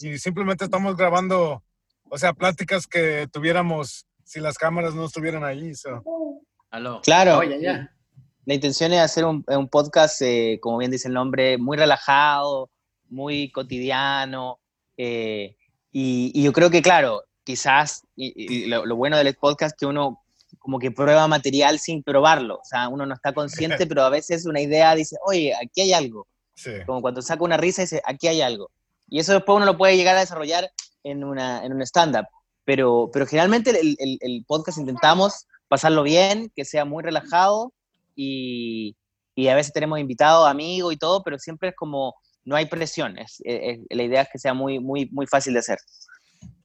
[0.00, 1.62] y simplemente estamos grabando,
[2.08, 5.74] o sea, pláticas que tuviéramos si las cámaras no estuvieran allí.
[5.74, 6.02] So.
[7.02, 7.38] Claro.
[8.46, 12.70] La intención es hacer un, podcast, eh, como bien dice el nombre, muy relajado,
[13.08, 14.58] muy cotidiano.
[14.96, 15.56] eh,
[15.92, 19.78] y, y yo creo que, claro, quizás, y, y lo, lo bueno del podcast es
[19.78, 20.22] que uno
[20.58, 22.56] como que prueba material sin probarlo.
[22.56, 25.92] O sea, uno no está consciente, pero a veces una idea dice, oye, aquí hay
[25.92, 26.26] algo.
[26.54, 26.70] Sí.
[26.86, 28.70] Como cuando saca una risa y dice, aquí hay algo.
[29.08, 30.70] Y eso después uno lo puede llegar a desarrollar
[31.02, 32.26] en, una, en un stand-up.
[32.64, 37.72] Pero, pero generalmente el, el- el podcast intentamos pasarlo bien, que sea muy relajado
[38.16, 38.96] y,
[39.36, 43.18] y a veces tenemos invitados, amigos y todo, pero siempre es como, no hay presión.
[43.18, 45.78] Es, es- la idea es que sea muy, muy, muy fácil de hacer.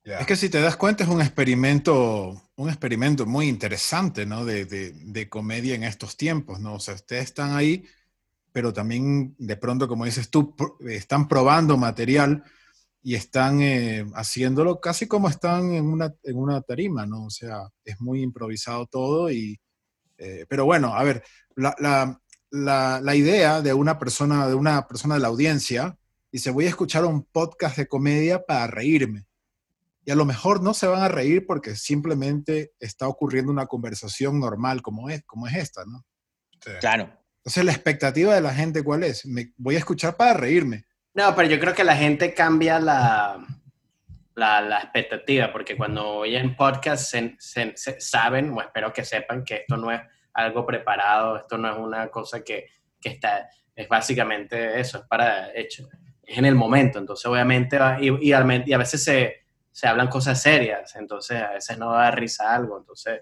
[0.04, 0.20] Ya.
[0.20, 4.46] Es que si te das cuenta es un experimento, un experimento muy interesante, ¿no?
[4.46, 6.76] De, de- de comedia en estos tiempos, ¿no?
[6.76, 7.86] O sea, ustedes están ahí,
[8.52, 12.44] pero también de pronto, como dices tú, pr- están probando material
[13.08, 17.26] y están eh, haciéndolo casi como están en una, en una tarima, ¿no?
[17.26, 19.60] O sea, es muy improvisado todo y...
[20.18, 21.24] eh, pero bueno, a ver,
[21.56, 25.96] la, la- la- la idea de una persona, de una persona de la audiencia,
[26.32, 29.28] dice, voy a escuchar un podcast de comedia para reírme
[30.04, 34.40] y a lo mejor no se van a reír porque simplemente está ocurriendo una conversación
[34.40, 36.04] normal como es, como es esta, ¿no?
[36.64, 36.72] Sí.
[36.80, 37.04] Claro.
[37.38, 39.26] Entonces, la expectativa de la gente, ¿cuál es?
[39.28, 40.86] Me, voy a escuchar para reírme.
[41.16, 43.44] No, pero yo creo que la gente cambia la,
[44.36, 49.56] la, la expectativa, porque cuando oyen podcast se, se- saben, o espero que sepan, que
[49.58, 50.02] esto no es
[50.34, 52.66] algo preparado, esto no es una cosa que,
[53.00, 55.88] que está, es básicamente eso, es para hecho,
[56.22, 60.10] es en el momento, entonces obviamente, va- y, y, y a veces se, se hablan
[60.10, 63.22] cosas serias, entonces a veces no da risa algo, entonces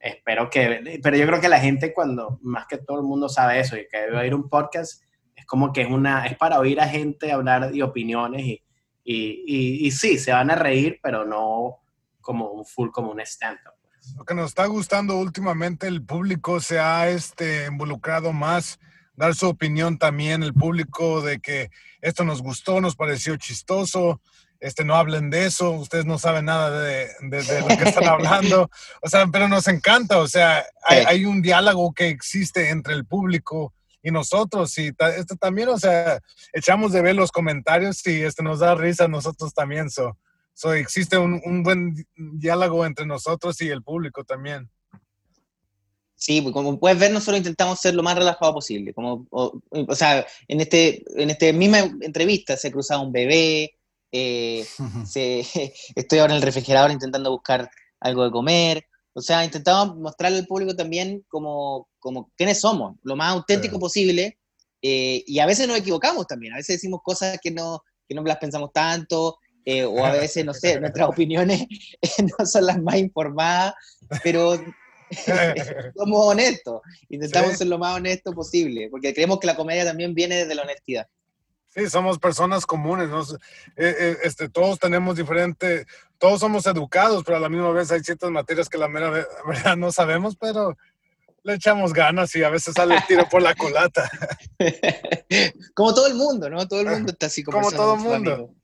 [0.00, 3.60] espero que, pero yo creo que la gente cuando, más que todo el mundo sabe
[3.60, 5.04] eso, y que debe oír un podcast,
[5.50, 8.62] como que es una, es para oír a gente hablar de opiniones y,
[9.02, 11.80] y, y, y sí, se van a reír, pero no
[12.20, 13.72] como un full, como un stand-up.
[14.16, 18.78] Lo que nos está gustando últimamente, el público se ha este, involucrado más,
[19.16, 21.68] dar su opinión también, el público de que
[22.00, 24.20] esto nos gustó, nos pareció chistoso,
[24.60, 28.06] este, no hablen de eso, ustedes no saben nada de, de- de lo que están
[28.06, 28.70] hablando,
[29.02, 33.04] o sea, pero nos encanta, o sea, hay, hay un diálogo que existe entre el
[33.04, 36.20] público y nosotros, y ta- esto también, o sea,
[36.52, 40.16] echamos de ver los comentarios y este, nos da risa a nosotros también, so,
[40.54, 44.70] so existe un, un buen di- diálogo entre nosotros y el público también.
[46.14, 48.92] Sí, pues como puedes ver, nosotros intentamos ser lo más relajado posible.
[48.92, 53.74] Como, o, o sea, en este, en este misma entrevista se cruzaba un bebé,
[54.12, 54.66] eh,
[55.06, 55.40] se-
[55.94, 57.70] estoy ahora en el refrigerador intentando buscar
[58.00, 58.86] algo de comer.
[59.12, 63.80] O sea, intentamos mostrarle al público también como, como quiénes somos, lo más auténtico Sí.
[63.80, 64.38] posible.
[64.82, 68.22] eh, y a veces nos equivocamos también, a veces decimos cosas que no, que no
[68.22, 69.36] las pensamos tanto,
[69.66, 71.66] eh, o a veces, no sé, nuestras opiniones
[72.38, 73.74] no son las más informadas,
[74.24, 74.58] pero
[75.96, 77.58] somos honestos, intentamos Sí.
[77.58, 81.06] ser lo más honesto posible, porque creemos que la comedia también viene desde la honestidad.
[81.72, 83.22] Sí, somos personas comunes, ¿no?
[83.22, 83.36] Eh,
[83.76, 85.86] eh, este, todos tenemos diferente,
[86.18, 89.26] todos somos educados, pero a la misma vez hay ciertas materias que la mera ve-
[89.46, 90.76] verdad no sabemos, pero
[91.44, 94.10] le echamos ganas y a veces sale el tiro por la culata.
[95.74, 96.66] como todo el mundo, ¿no?
[96.66, 98.54] Todo el mundo está así Como conversando todo sus mundo.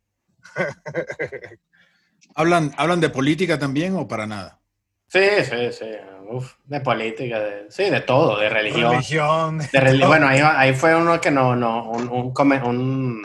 [2.34, 4.60] ¿Hablan, ¿Hablan de política también o para nada?
[5.08, 5.86] Sí, sí, sí.
[6.28, 8.92] Uf, de política, de, sí, de todo, de religión.
[8.92, 13.22] Religión, De reli- bueno, ahí, ahí fue uno que no, no, un, un, come- un-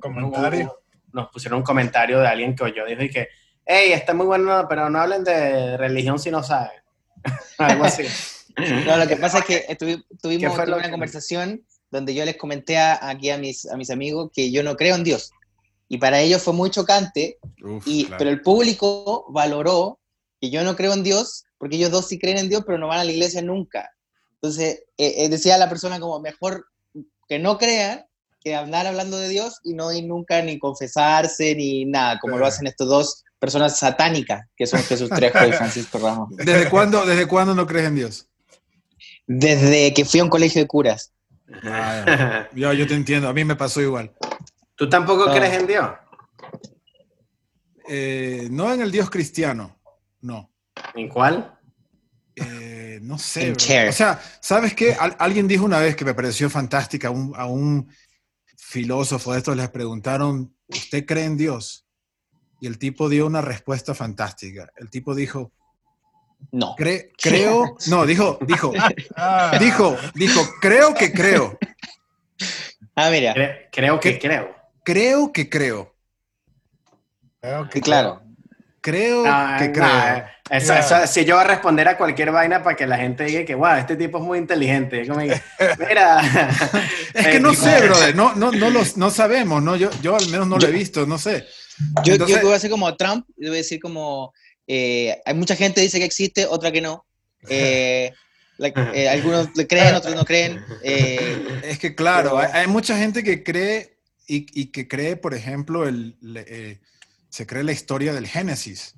[0.00, 0.80] comentario.
[1.12, 3.28] nos pusieron un comentario de alguien que oyó, dijo y que,
[3.64, 6.80] hey, está muy bueno, pero no hablen de religión si no saben.
[7.58, 8.04] Algo así.
[8.86, 12.36] No, lo que pasa es que estuvi- ¿Qué tuvimos una que- conversación donde yo les
[12.36, 15.32] comenté a- aquí a mis, a mis amigos que yo no creo en Dios.
[15.88, 18.18] Y para ellos fue muy chocante, Uf, y, claro.
[18.18, 20.00] pero el público valoró
[20.40, 22.88] que yo no creo en Dios, porque ellos dos sí creen en Dios, pero no
[22.88, 23.90] van a la iglesia nunca.
[24.34, 26.66] Entonces, eh, eh, decía la persona como, mejor
[27.28, 28.04] que no crean
[28.40, 32.40] que andar hablando de Dios y no ir nunca ni confesarse ni nada, como Sí.
[32.40, 36.28] lo hacen estos dos personas satánicas, que son Jesús Trejo y Francisco Ramos.
[36.36, 38.28] ¿Desde cuándo, ¿Desde cuándo no crees en Dios?
[39.26, 41.12] Desde que fui a un colegio de curas.
[41.64, 44.12] Ah, Yo, yo te entiendo, a mí me pasó igual.
[44.76, 45.34] ¿Tú tampoco No.
[45.34, 45.88] crees en Dios?
[47.88, 49.76] Eh, no en el Dios cristiano,
[50.20, 50.50] no.
[50.94, 51.58] ¿En cuál?
[52.36, 53.52] Eh, no sé.
[53.52, 54.94] O sea, ¿sabes qué?
[54.94, 57.90] Al- alguien dijo una vez que me pareció fantástica, a un, a un
[58.56, 61.86] filósofo de estos les preguntaron, ¿usted cree en Dios?
[62.60, 64.68] Y el tipo dio una respuesta fantástica.
[64.76, 65.52] El tipo dijo,
[66.52, 66.74] No.
[66.76, 68.72] "Cre- creo, no, dijo, dijo,
[69.16, 71.58] Ah, dijo, dijo, creo que creo,
[72.94, 74.54] Ah, mira, Cre- creo que creo.
[74.84, 75.94] creo que creo.
[77.40, 78.22] creo que claro.
[78.80, 80.35] creo Ah, que no, creo.
[80.50, 83.44] Eso- eso- si yo voy a responder a cualquier vaina para que la gente diga
[83.44, 85.06] que, wow, este tipo es muy inteligente.
[85.06, 86.20] Como Mira.
[87.14, 89.76] Es que no sé, brother, no, no, no, los, no sabemos, ¿no?
[89.76, 91.46] Yo, yo al menos no lo he visto, no sé.
[92.04, 94.32] Yo, Entonces- yo voy a decir como Trump, yo voy a decir como,
[94.66, 97.04] eh, hay mucha gente que dice que existe, otra que no.
[97.48, 98.12] Eh,
[98.58, 100.64] like, eh, algunos le creen, otros no creen.
[100.82, 105.16] eh, Es que claro, Pero- hay, hay mucha gente que cree y, y que cree,
[105.16, 106.80] por ejemplo, el, le- eh,
[107.30, 108.94] se cree la historia del Génesis,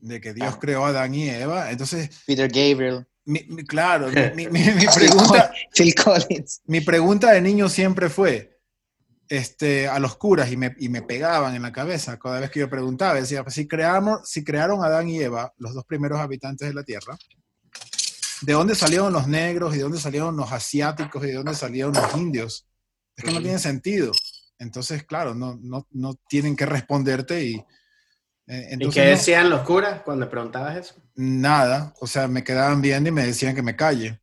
[0.00, 0.58] de que Dios Ah.
[0.60, 1.70] creó a Adán y Eva.
[1.70, 6.62] Entonces, Peter Gabriel, mi- mi- claro, mi, mi- mi- mi pregunta, Phil Collins.
[6.66, 8.58] mi pregunta de niño siempre fue
[9.28, 12.60] este, a los curas y me, y me pegaban en la cabeza cada vez que
[12.60, 13.14] yo preguntaba.
[13.20, 16.72] Decía, pues, si, creamos, si crearon a Adán y Eva, los dos primeros habitantes de
[16.74, 17.18] la Tierra,
[18.40, 21.92] ¿de dónde salieron los negros y de dónde salieron los asiáticos y de dónde salieron
[21.92, 22.66] los indios?
[23.16, 24.12] Es que no tiene sentido.
[24.60, 27.64] Entonces, claro, no, no, no tienen que responderte y...
[28.48, 30.94] eh, ¿Y entonces qué no- decían los curas cuando preguntabas eso?
[31.14, 34.20] nada, o sea, me quedaban viendo y me decían que me calle.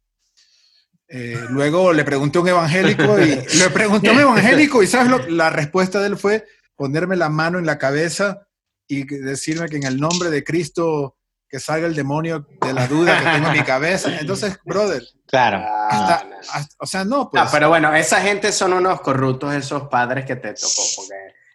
[1.07, 5.07] Eh, luego le pregunté a un evangélico y le pregunté a un evangélico y sabes
[5.09, 6.45] lo, la respuesta de él fue
[6.75, 8.47] ponerme la mano en la cabeza
[8.87, 11.17] y decirme que en el nombre de Cristo
[11.47, 14.19] que salga el demonio de la duda que tengo en mi cabeza.
[14.19, 15.57] Entonces, brother, Claro.
[15.89, 16.35] hasta- Ah, no.
[16.53, 17.43] hasta- o sea, no, pues.
[17.43, 21.13] Ah, pero bueno, esa gente son unos corruptos, esos padres que te tocó, porque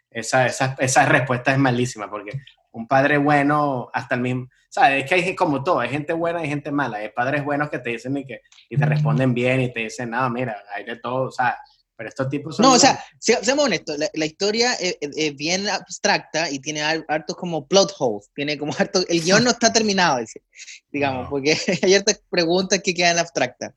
[0.09, 2.31] esa, esa, esa respuesta es malísima, porque
[2.71, 5.03] un padre bueno, hasta el mismo, ¿sabes?
[5.03, 7.79] Es que hay como todo, hay gente buena y gente mala, hay padres buenos que
[7.79, 10.95] te dicen y, que, y te responden bien y te dicen, no, mira, hay de
[10.97, 11.57] todo, o sea,
[11.97, 12.65] pero estos tipos son...
[12.65, 17.05] No, o sea, se- seamos honestos, la, la historia es, bien abstracta y tiene har-
[17.07, 20.19] hartos como plot holes, tiene como harto, el guion no está terminado,
[20.89, 21.29] digamos, No.
[21.29, 23.73] porque hay hartas preguntas que quedan abstractas.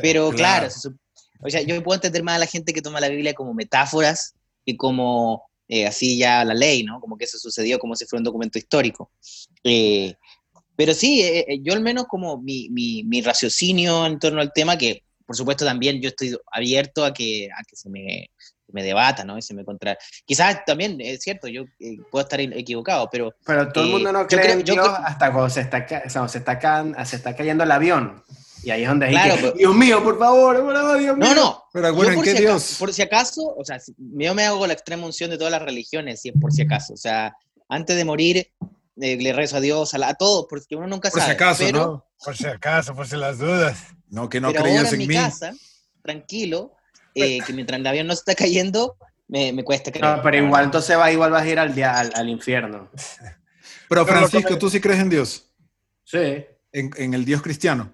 [0.00, 0.68] Pero Claro.
[0.68, 0.96] claro,
[1.40, 4.34] o sea, yo puedo entender más a la gente que toma la Biblia como metáforas
[4.64, 7.00] y como eh, así ya la ley, ¿no?
[7.00, 9.10] Como que eso sucedió como si fuera un documento histórico.
[9.62, 10.14] Eh,
[10.76, 14.78] pero sí, eh, yo al menos como mi, mi, mi raciocinio en torno al tema,
[14.78, 18.30] que por supuesto también yo estoy abierto a que, a que se me,
[18.72, 19.36] me debata, ¿no?
[19.36, 19.98] Y se me contra...
[20.24, 21.64] Quizás también, es cierto, yo
[22.10, 24.86] puedo estar equivocado, pero Pero todo el mundo no yo cree creo- en yo Dios
[24.88, 28.22] creo- hasta cuando se está, o sea, se, está ca- se está cayendo el avión.
[28.62, 31.16] Y ahí es donde hay Claro, que, pero- Dios mío, por favor, por favor, Dios
[31.16, 31.26] mío.
[31.28, 31.64] no, no.
[31.72, 32.52] Pero bueno, ¿en por qué si Dios?
[32.62, 35.50] Acaso, por si acaso, o sea, si- yo me hago la extrema unción de todas
[35.52, 36.94] las religiones, si es por si acaso.
[36.94, 37.34] O sea,
[37.68, 38.50] antes de morir,
[39.00, 41.34] eh, le rezo a Dios, a, la- a todos, porque uno nunca Por si sabe.
[41.34, 42.06] acaso, pero, ¿no?
[42.24, 43.78] Por si acaso, por si las dudas.
[44.10, 45.14] No, que no pero creías ahora en en mi mí.
[45.14, 45.52] casa,
[46.02, 46.72] tranquilo,
[47.14, 48.96] eh, que mientras el avión no se está cayendo,
[49.28, 50.16] me, me cuesta creer.
[50.16, 52.90] No, pero igual entonces va, igual vas a ir al, al, al infierno.
[53.88, 55.50] Pero Francisco, ¿tú sí crees en Dios?
[56.04, 56.44] Sí.
[56.72, 57.92] En, en el Dios cristiano.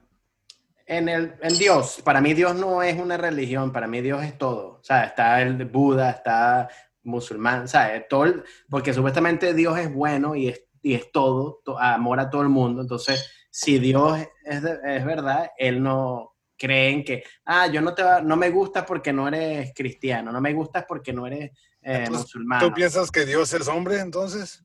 [0.87, 4.37] En, el, en Dios, para mí Dios no es una religión, para mí Dios es
[4.37, 4.79] todo.
[4.81, 6.69] O sea, está el Buda, está
[7.03, 8.05] musulmán, ¿sabes?
[8.09, 12.29] Todo el- porque supuestamente Dios es bueno y es, y es todo, to- amor a
[12.29, 12.83] todo el mundo.
[12.83, 18.03] Entonces, si Dios es, es verdad, Él no cree en que, ah, yo no, te
[18.03, 21.51] va- no me gustas porque no eres cristiano, no me gustas porque no eres
[21.83, 22.61] eh, musulmán.
[22.61, 24.63] ¿Tú piensas que Dios es hombre entonces?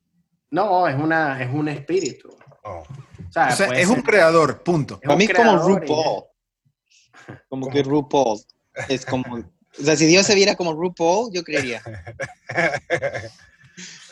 [0.50, 2.36] No, es, una, es un espíritu.
[2.64, 2.82] Oh.
[3.28, 5.00] O sea, O sea, puede es un creador, punto.
[5.00, 6.24] Para mí es como y- RuPaul.
[7.48, 8.40] Como que RuPaul.
[8.88, 9.36] Es como.
[9.36, 11.82] O sea, si Dios se viera como RuPaul, yo creería.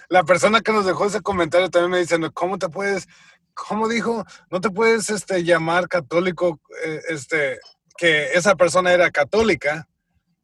[0.08, 3.06] La persona que nos dejó ese comentario también me dice, "No, ¿cómo te puedes,
[3.52, 7.58] cómo dijo, no te puedes este, llamar católico, eh, este,
[7.96, 9.86] que esa persona era católica,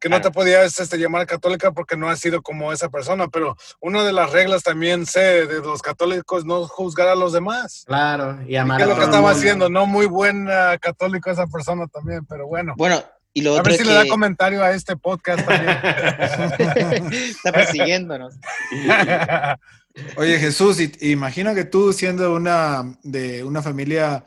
[0.04, 3.56] que no te podías este, llamar católica porque no has sido como esa persona, pero
[3.80, 7.84] una de las reglas también sé de los católicos no juzgar a los demás.
[7.86, 9.38] Claro, y ¿Y amar ¿Qué es lo que estaba mundo.
[9.38, 9.70] haciendo?
[9.70, 12.74] No muy buen ah, católico esa persona también, pero bueno.
[12.76, 13.02] Bueno,
[13.32, 17.12] y lo A otro ver es si que le da comentario a este podcast también.
[17.14, 18.34] está persiguiéndonos.
[20.16, 24.26] Oye, Jesús, y- imagino que tú siendo una de una familia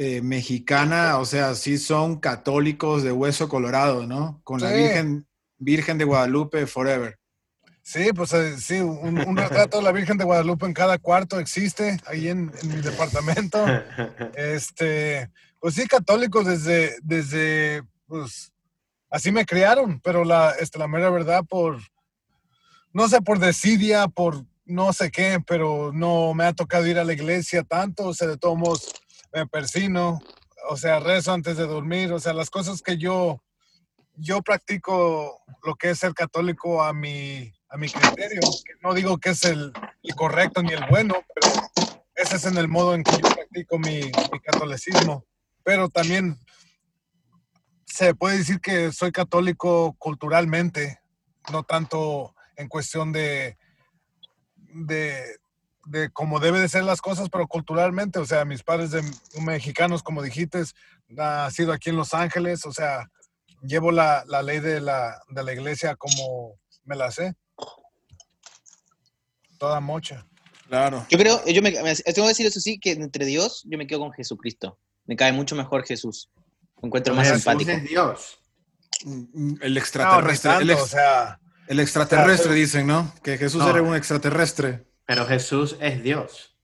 [0.00, 4.40] eh, mexicana, o sea, sí son católicos de hueso colorado, ¿no?
[4.44, 4.70] Con la.
[4.70, 5.26] Virgen,
[5.58, 7.18] Virgen de Guadalupe forever.
[7.82, 11.40] Sí, pues eh, sí, un, un retrato de la Virgen de Guadalupe en cada cuarto
[11.40, 13.58] existe ahí en, en mi departamento.
[14.36, 18.52] Este, pues sí, católicos desde, desde, pues,
[19.10, 21.76] así me criaron, pero la, este, la mera verdad por,
[22.92, 27.04] no sé, por desidia, por no sé qué, pero no me ha tocado ir a
[27.04, 28.94] la iglesia tanto, o sea, de todos modos
[29.32, 30.20] me persino,
[30.68, 33.42] o sea, rezo antes de dormir, o sea, las cosas que yo,
[34.14, 38.40] yo practico lo que es ser católico a mi, a mi criterio,
[38.82, 39.72] no digo que es el,
[40.02, 41.52] el correcto ni el bueno, pero
[42.14, 44.00] ese es en el modo en que yo practico mi,
[44.32, 45.24] mi catolicismo.
[45.62, 46.38] Pero también
[47.84, 51.00] se puede decir que soy católico culturalmente,
[51.52, 53.56] no tanto en cuestión de,
[54.56, 55.38] de
[55.90, 59.02] de cómo debe de ser las cosas, pero culturalmente, o sea, mis padres de
[59.40, 60.62] mexicanos, como dijiste,
[61.08, 63.08] nacido aquí en Los Ángeles, o sea,
[63.62, 67.34] llevo la, la ley de la, de la iglesia como me la sé.
[69.58, 70.26] Toda mocha.
[70.68, 71.06] Claro.
[71.10, 73.86] Yo creo, yo me, me- tengo que decir eso sí, que entre Dios yo me
[73.86, 74.78] quedo con Jesucristo.
[75.06, 76.30] Me cae mucho mejor Jesús.
[76.82, 77.70] Lo encuentro más Jesús simpático.
[77.70, 78.38] es Dios.
[79.04, 80.50] Mm, El extraterrestre.
[80.52, 83.12] no el, ex- o sea, el extraterrestre o sea, dicen, ¿no?
[83.22, 83.70] Que Jesús No.
[83.70, 84.86] era un extraterrestre.
[85.08, 86.54] Pero Jesús es Dios.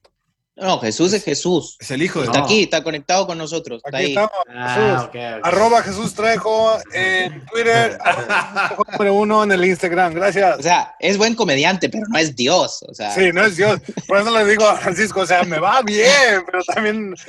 [0.54, 1.76] No, Jesús es Jesús.
[1.80, 2.44] Es el hijo de Está No.
[2.44, 3.80] aquí, está conectado con nosotros.
[3.84, 4.10] Está aquí ahí.
[4.12, 4.30] estamos.
[4.54, 5.04] Ah, Jesús.
[5.08, 5.46] ok, ok.
[5.46, 7.98] Arroba Jesús Trejo en Twitter,
[8.92, 10.12] número uno en el Instagram.
[10.12, 10.58] Gracias.
[10.58, 12.84] O sea, es buen comediante, pero no es Dios.
[12.86, 13.80] O sea, Sí, no es Dios.
[14.06, 17.24] Por eso le digo a Francisco, o sea, me va bien, pero también no es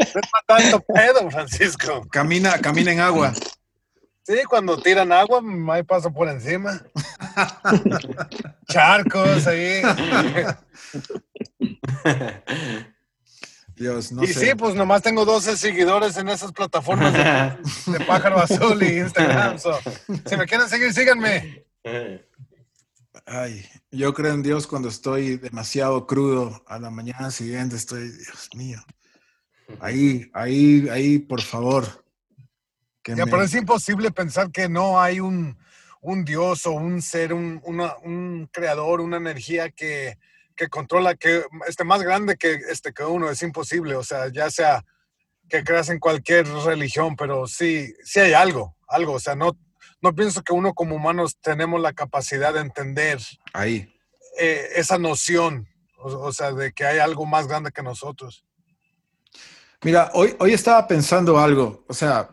[0.46, 2.06] para tanto pedo, Francisco.
[2.12, 3.34] Camina, camina en agua.
[4.26, 5.40] Sí, cuando tiran agua,
[5.72, 6.82] ahí paso por encima.
[8.68, 9.84] Charcos ahí.
[13.76, 14.48] Dios, no y sé.
[14.48, 19.60] sí, pues nomás tengo 12 seguidores en esas plataformas de, de Pájaro Azul y Instagram.
[19.60, 19.78] so,
[20.26, 21.66] si me quieren seguir, síganme.
[23.28, 26.64] Ay, yo creo en Dios cuando estoy demasiado crudo.
[26.66, 28.80] A la mañana siguiente estoy, Dios mío.
[29.80, 32.05] Ahí, ahí, ahí, por favor.
[33.06, 35.56] Que Ya, me- pero es imposible pensar que no hay un,
[36.02, 40.18] un Dios o un ser, un, una- un creador, una energía que,
[40.56, 43.30] que controla, que esté más grande que, este, que uno.
[43.30, 43.96] Es imposible.
[43.96, 44.84] O sea, ya sea
[45.48, 49.14] que creas en cualquier religión, pero sí, sí hay algo, algo.
[49.14, 49.56] O sea, no,
[50.02, 53.20] no pienso que uno como humanos tenemos la capacidad de entender
[53.54, 53.94] Ahí.
[54.40, 55.68] eh, esa noción,
[56.00, 58.44] o, o sea, de que hay algo más grande que nosotros.
[59.84, 61.86] Mira, hoy, hoy estaba pensando algo.
[61.88, 62.30] O sea,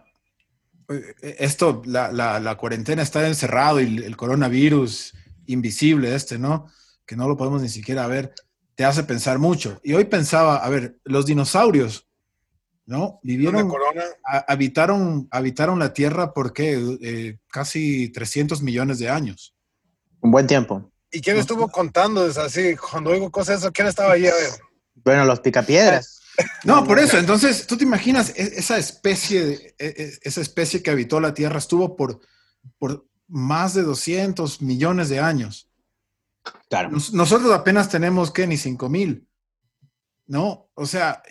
[1.21, 5.15] esto, la, la, la cuarentena está encerrado y el coronavirus
[5.47, 6.67] invisible este, ¿no?
[7.07, 8.35] Que no lo podemos ni siquiera ver,
[8.75, 9.81] te hace pensar mucho.
[9.83, 12.09] Y hoy pensaba, a ver, los dinosaurios,
[12.87, 12.99] ¿no?
[12.99, 14.03] ¿Dónde Vivieron, corona?
[14.25, 16.97] a- habitaron, habitaron la Tierra por qué?
[17.03, 19.55] Eh, casi 300 millones de años.
[20.21, 20.91] un buen tiempo.
[21.11, 22.27] ¿Y quién estuvo contando?
[22.27, 24.27] Es así, cuando oigo cosas de eso, ¿quién estaba ahí?
[24.27, 24.51] A ver.
[25.05, 26.22] Bueno, los picapiedras.
[26.65, 27.19] No, por eso.
[27.19, 31.59] Entonces, tú te imaginas, e- esa especie, e- e- esa especie que habitó la Tierra
[31.59, 32.21] estuvo por,
[32.79, 35.69] por más de 200 millones de años.
[36.69, 36.91] Claro.
[36.91, 38.47] Nos- nosotros apenas tenemos, ¿qué?
[38.47, 39.29] Ni 5 mil.
[40.27, 40.71] ¿No?
[40.75, 41.23] O sea,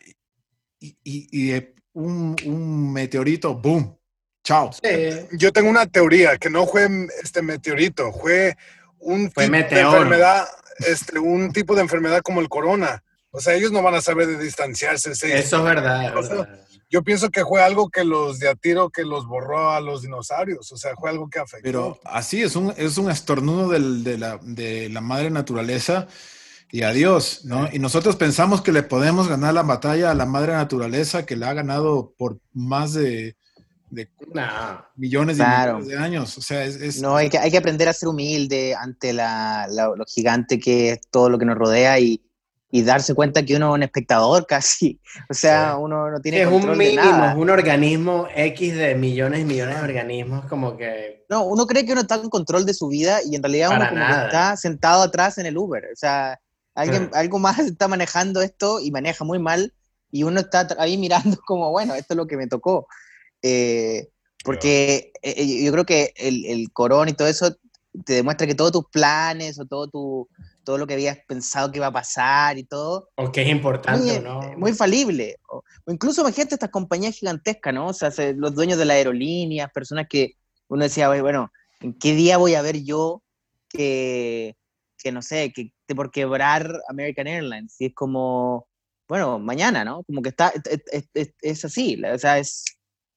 [0.79, 3.97] y, y- y, eh, un, un meteorito, ¡boom!
[4.43, 4.71] ¡Chao!
[4.73, 4.89] Sí.
[5.37, 6.87] Yo tengo una teoría, que no fue
[7.23, 8.55] este meteorito, fue
[8.99, 10.47] un Fue tipo de enfermedad,
[10.79, 13.03] este, un tipo de enfermedad como el corona.
[13.31, 15.15] O sea, ellos no van a saber de distanciarse.
[15.15, 15.27] sí.
[15.31, 16.19] Eso es verdad.
[16.19, 16.59] Eso- verdad.
[16.89, 20.01] Yo pienso que fue algo que los de a tiro que los borró a los
[20.01, 20.69] dinosaurios.
[20.73, 21.63] O sea, fue algo que afectó.
[21.63, 26.07] Pero así es un, es un estornudo del- de, la, de la madre naturaleza
[26.69, 27.69] y adiós, ¿no?
[27.71, 31.51] Y nosotros pensamos que le podemos ganar la batalla a la madre naturaleza que la
[31.51, 33.37] ha ganado por más de,
[33.89, 34.85] de No.
[34.97, 35.79] millones y Claro.
[35.79, 36.37] millones de años.
[36.37, 39.65] O sea, es, es- No, hay que, hay que aprender a ser humilde ante la,
[39.69, 42.21] la- lo gigante que es todo lo que nos rodea y,
[42.73, 44.99] y darse cuenta que uno es un espectador casi.
[45.29, 45.81] O sea, Sí.
[45.83, 47.31] uno no tiene Es un control de mínimo, nada.
[47.31, 51.25] es un organismo X de millones y millones de organismos, como que.
[51.29, 53.87] No, uno cree que uno está en control de su vida y en realidad uno
[53.89, 55.83] como que está sentado atrás en el Uber.
[55.91, 56.39] O sea,
[56.73, 59.73] alguien, algo más está manejando esto y maneja muy mal
[60.09, 62.87] y uno está ahí mirando como, bueno, esto es lo que me tocó.
[63.41, 64.09] Eh,
[64.43, 67.55] porque eh, eh, yo creo que el, el corona y todo eso
[68.05, 70.29] te demuestra que todos tus planes o todo tu
[70.71, 73.99] todo lo que habías pensado que iba a pasar y todo, O que es importante
[73.99, 74.41] muy, no.
[74.41, 75.35] eh, muy falible.
[75.49, 77.87] O, o incluso imagínate estas compañías gigantescas, ¿no?
[77.87, 80.35] O sea, se- los dueños de las aerolíneas, personas que
[80.69, 81.51] uno decía, "Oye, bueno,
[81.81, 83.21] ¿en qué día voy a ver yo
[83.67, 84.55] que,
[84.97, 87.75] que no sé, que esté por quebrar American Airlines?
[87.79, 88.65] Y es como,
[89.09, 90.03] bueno, mañana, ¿no?
[90.03, 92.63] Como que está, es, es- es- es así, o sea, es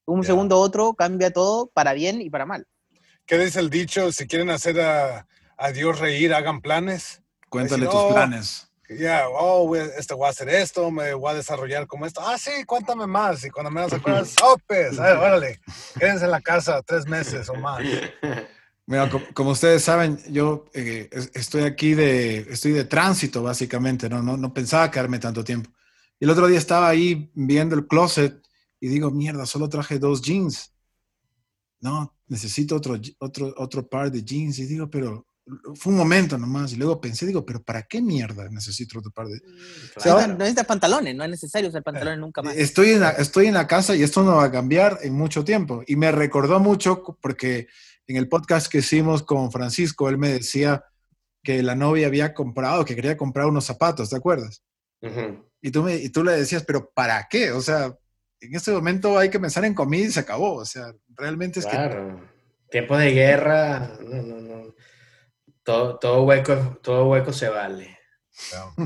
[0.06, 0.26] un Ya.
[0.26, 2.66] segundo a otro, cambia todo para bien y para mal.
[3.26, 4.10] ¿Qué dice el dicho?
[4.10, 5.26] Si quieren hacer a,
[5.56, 7.22] a Dios reír, hagan planes.
[7.54, 8.68] Cuéntale Decir, tus "Oh, planes.
[8.98, 12.20] Ya, oh, voy- este, voy a hacer esto, me voy a desarrollar como esto.
[12.22, 13.44] Ah, sí, cuéntame más.
[13.44, 15.60] Y cuando me das acuerdas, oh, pues, a ver, órale,
[15.98, 17.80] quédense en la casa tres meses o más.
[18.86, 24.08] Mira, co- como, ustedes saben, yo eh, es- estoy aquí de, estoy de tránsito, básicamente,
[24.10, 24.22] ¿no?
[24.22, 25.70] No, no pensaba quedarme tanto tiempo.
[26.20, 28.42] Y el otro día estaba ahí viendo el closet
[28.80, 30.74] y digo, mierda, solo traje dos jeans.
[31.80, 34.58] No, necesito otro, otro, otro par de jeans.
[34.58, 35.26] Y digo, pero
[35.74, 36.72] fue un momento nomás.
[36.72, 40.28] Y luego pensé, digo, pero ¿para qué mierda necesito otro par de No sea, necesitas-
[40.28, 42.56] no necesitas pantalones, no es necesario usar pantalones nunca más.
[42.56, 45.44] Estoy en, la, estoy en la casa y esto no va a cambiar en mucho
[45.44, 45.82] tiempo.
[45.86, 47.68] Y me recordó mucho porque
[48.06, 50.84] en el podcast que hicimos con Francisco, él me decía
[51.42, 54.62] que la novia había comprado, que quería comprar unos zapatos, ¿te acuerdas?
[55.60, 57.52] y, tú me, y tú le decías, pero ¿para qué?
[57.52, 57.94] O sea,
[58.40, 60.54] en este momento hay que pensar en comida y se acabó.
[60.54, 62.20] O sea, realmente es claro.
[62.70, 64.74] Tiempos de guerra, no, no, no.
[65.64, 67.98] Todo, todo, hueco, todo hueco se vale.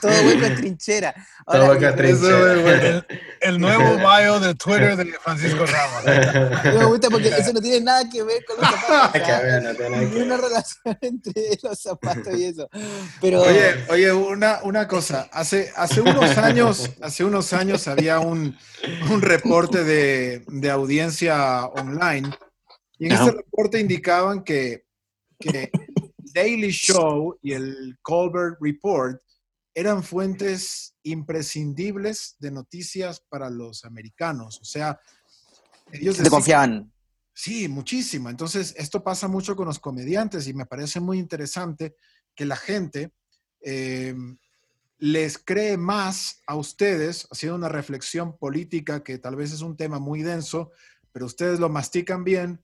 [0.00, 1.14] Todo hueco es trinchera.
[1.46, 3.04] todo hueco es trinchera.
[3.40, 6.04] El, nuevo bio de Twitter de Francisco Ramos.
[6.64, 9.12] Me gusta porque eso no tiene nada que ver con los zapatos.
[9.42, 12.68] ver, no tiene relación entre los zapatos y eso.
[13.20, 13.42] Pero...
[13.42, 15.28] Oye, oye una, una cosa.
[15.32, 18.56] Hace, hace, unos años, hace unos años había un,
[19.10, 22.30] un reporte de, de audiencia online
[23.02, 24.84] y en este reporte indicaban que,
[25.36, 25.72] que
[26.16, 29.20] Daily Show y el Colbert Report
[29.74, 34.60] eran fuentes imprescindibles de noticias para los americanos.
[34.60, 35.00] O sea,
[35.90, 36.16] ellos...
[36.16, 36.92] ¿Te confiaban?
[37.34, 38.30] Sí, muchísimo.
[38.30, 41.96] Entonces, esto pasa mucho con los comediantes y me parece muy interesante
[42.36, 43.10] que la gente
[43.62, 44.14] eh,
[44.98, 49.98] les cree más a ustedes, haciendo una reflexión política que tal vez es un tema
[49.98, 50.70] muy denso,
[51.10, 52.62] pero ustedes lo mastican bien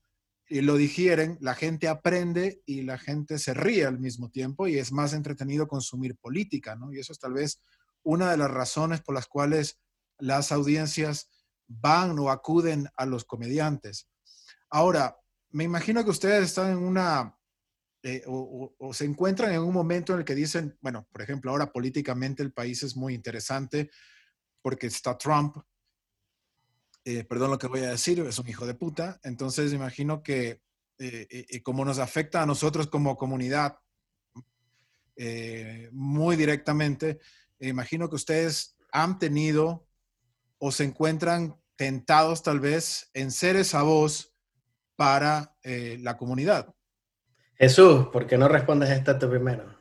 [0.49, 4.79] y lo digieren, la gente aprende y la gente se ríe al mismo tiempo y
[4.79, 6.91] es más entretenido consumir política, ¿no?
[6.91, 7.61] Y eso es tal vez
[8.01, 9.79] una de las razones por las cuales
[10.17, 11.29] las audiencias
[11.67, 14.09] van o acuden a los comediantes.
[14.71, 15.15] Ahora,
[15.51, 17.37] me imagino que ustedes están en una,
[18.01, 21.51] eh, o, o, se encuentran en un momento en el que dicen, bueno, por ejemplo,
[21.51, 23.91] ahora políticamente el país es muy interesante
[24.63, 25.57] porque está Trump,
[27.05, 29.19] eh, perdón lo que voy a decir, es un hijo de puta.
[29.23, 30.61] Entonces, imagino que
[30.97, 33.77] eh, eh, como nos afecta a nosotros como comunidad
[35.91, 37.19] muy directamente,
[37.59, 39.85] imagino que ustedes han tenido
[40.59, 44.33] o se encuentran tentados tal vez en ser esa voz
[44.95, 46.73] para la comunidad.
[47.55, 49.77] Jesús, ¿por qué no respondes esta tú primero?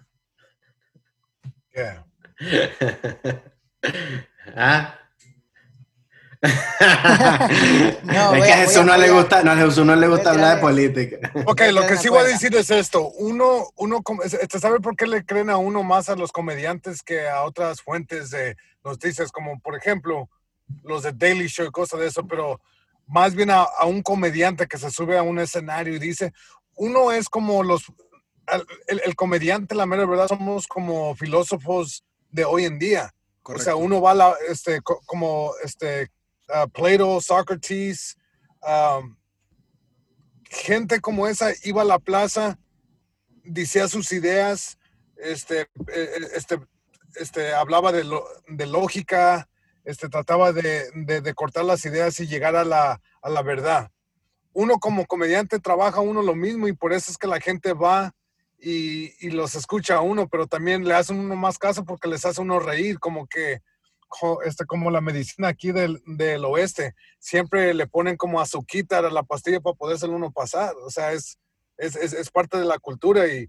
[4.57, 4.99] ¿Ah?
[8.03, 10.57] no, es que a Jesús no le gusta, no, a Jesús no le gusta hablar
[10.57, 11.33] de política.
[11.47, 13.09] Ok, lo que sí voy a decir es esto.
[13.19, 17.29] Uno, uno, este, ¿sabe por qué le creen a uno más a los comediantes que
[17.29, 19.33] a otras fuentes de noticias?
[19.33, 20.29] Como por ejemplo,
[20.85, 22.61] los de Daily Show y cosas de eso, pero
[23.07, 26.33] más bien a, un comediante que se sube a un escenario y dice,
[26.77, 27.87] uno es como los,
[28.87, 33.13] el, el comediante, la mera verdad, somos como filósofos de hoy en día.
[33.43, 36.11] O sea, uno va la, este, como este,
[36.49, 38.17] uh, Plato, Socrates,
[38.63, 39.17] um,
[40.51, 42.59] gente como esa iba a la plaza,
[43.45, 44.79] decía sus ideas,
[45.17, 46.61] este, eh, eh, este,
[47.17, 49.49] este, hablaba de, lo, de lógica,
[49.85, 53.91] este, trataba de, de, cortar las ideas y llegar a la, a la verdad.
[54.53, 58.13] Uno como comediante trabaja uno lo mismo y por eso es que la gente va
[58.59, 62.25] y, y, los escucha a uno, pero también le hacen uno más caso porque les
[62.25, 63.63] hace uno reír, como que
[64.45, 69.23] este, como la medicina aquí del, del, oeste, siempre le ponen como azuquita a la
[69.23, 70.75] pastilla para poderse uno pasar.
[70.85, 71.39] O sea, es,
[71.77, 73.49] es, es, parte de la cultura y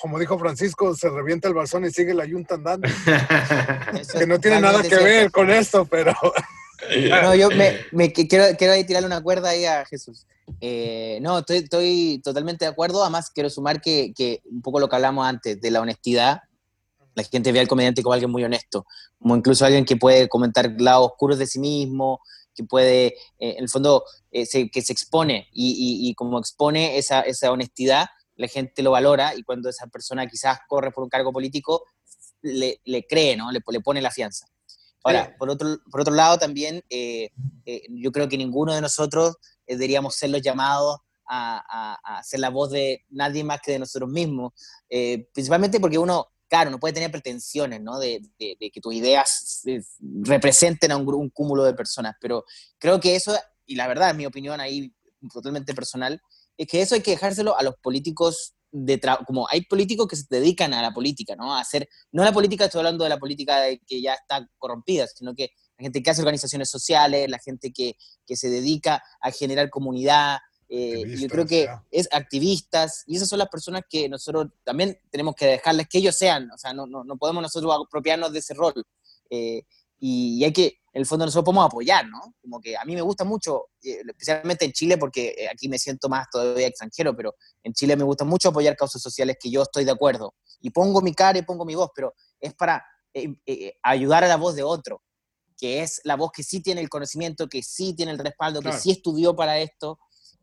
[0.00, 2.88] como dijo Francisco, se revienta el balsón y sigue la yunta andando.
[4.18, 6.14] que no tiene nada que ver con esto, pero...
[7.22, 10.26] no, yo me, me, quiero, quiero tirarle una cuerda ahí a Jesús.
[10.60, 13.02] Eh, no, estoy, estoy, totalmente de acuerdo.
[13.02, 16.40] Además, quiero sumar que, que un poco lo que hablamos antes de la honestidad
[17.18, 18.86] la gente ve al comediante como alguien muy honesto,
[19.18, 22.20] como incluso alguien que puede comentar lados oscuros de sí mismo,
[22.54, 27.50] que puede, eh, en el fondo, eh, que se expone y, como expone esa, esa,
[27.50, 28.06] honestidad,
[28.36, 31.84] la gente lo valora y cuando esa persona quizás corre por un cargo político,
[32.40, 33.50] le, le cree, ¿no?
[33.50, 34.46] Le, le, pone la fianza.
[35.02, 37.30] Ahora, por, otro, por otro lado, también eh,
[37.88, 42.50] yo creo que ninguno de nosotros deberíamos ser los llamados a, a, a, ser la
[42.50, 44.52] voz de nadie más que de nosotros mismos,
[45.32, 47.98] principalmente porque uno claro, no puede tener pretensiones, ¿no?
[47.98, 49.62] De, que tus ideas
[50.22, 52.44] representen a un, cúmulo de personas, pero
[52.78, 54.92] creo que eso, y la verdad, mi opinión ahí
[55.32, 56.20] totalmente personal,
[56.56, 60.26] es que eso hay que dejárselo a los políticos de como hay políticos que se
[60.28, 61.54] dedican a la política, ¿no?
[61.54, 65.34] A hacer, no la política, estoy hablando de la política que ya está corrompida, sino
[65.34, 67.96] que la gente que hace organizaciones sociales, la gente que
[68.36, 70.38] se dedica a generar comunidad,
[70.70, 75.34] eh, yo creo que es activistas y esas son las personas que nosotros también tenemos
[75.34, 78.52] que dejarles que ellos sean, o sea, no, no, no podemos nosotros apropiarnos de ese
[78.52, 78.74] rol.
[79.30, 79.62] Eh,
[79.98, 82.34] y, hay que, en el fondo nosotros podemos apoyar, ¿no?
[82.42, 86.10] Como que a mí me gusta mucho, eh, especialmente en Chile, porque aquí me siento
[86.10, 89.86] más todavía extranjero, pero en Chile me gusta mucho apoyar causas sociales que yo estoy
[89.86, 90.34] de acuerdo.
[90.60, 92.84] Y pongo mi cara y pongo mi voz, pero es para
[93.82, 95.02] ayudar a la voz de otro,
[95.56, 98.72] que es la voz que sí tiene el conocimiento, que sí tiene el respaldo, que
[98.72, 99.98] sí estudió para esto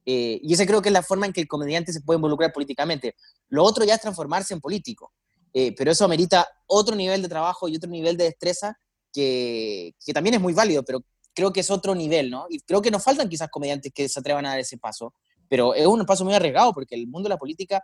[0.05, 2.53] eh, y esa creo que es la forma en que el comediante se puede involucrar
[2.53, 3.15] políticamente.
[3.49, 5.11] Lo otro ya es transformarse en político.
[5.53, 8.77] eh, pero eso amerita otro nivel de trabajo y otro nivel de destreza
[9.13, 11.01] que, que, también es muy válido, pero
[11.33, 12.45] creo que es otro nivel, ¿no?
[12.49, 15.13] Y creo que nos faltan quizás comediantes que se atrevan a dar ese paso,
[15.47, 17.81] pero es un paso muy arriesgado porque el mundo de la política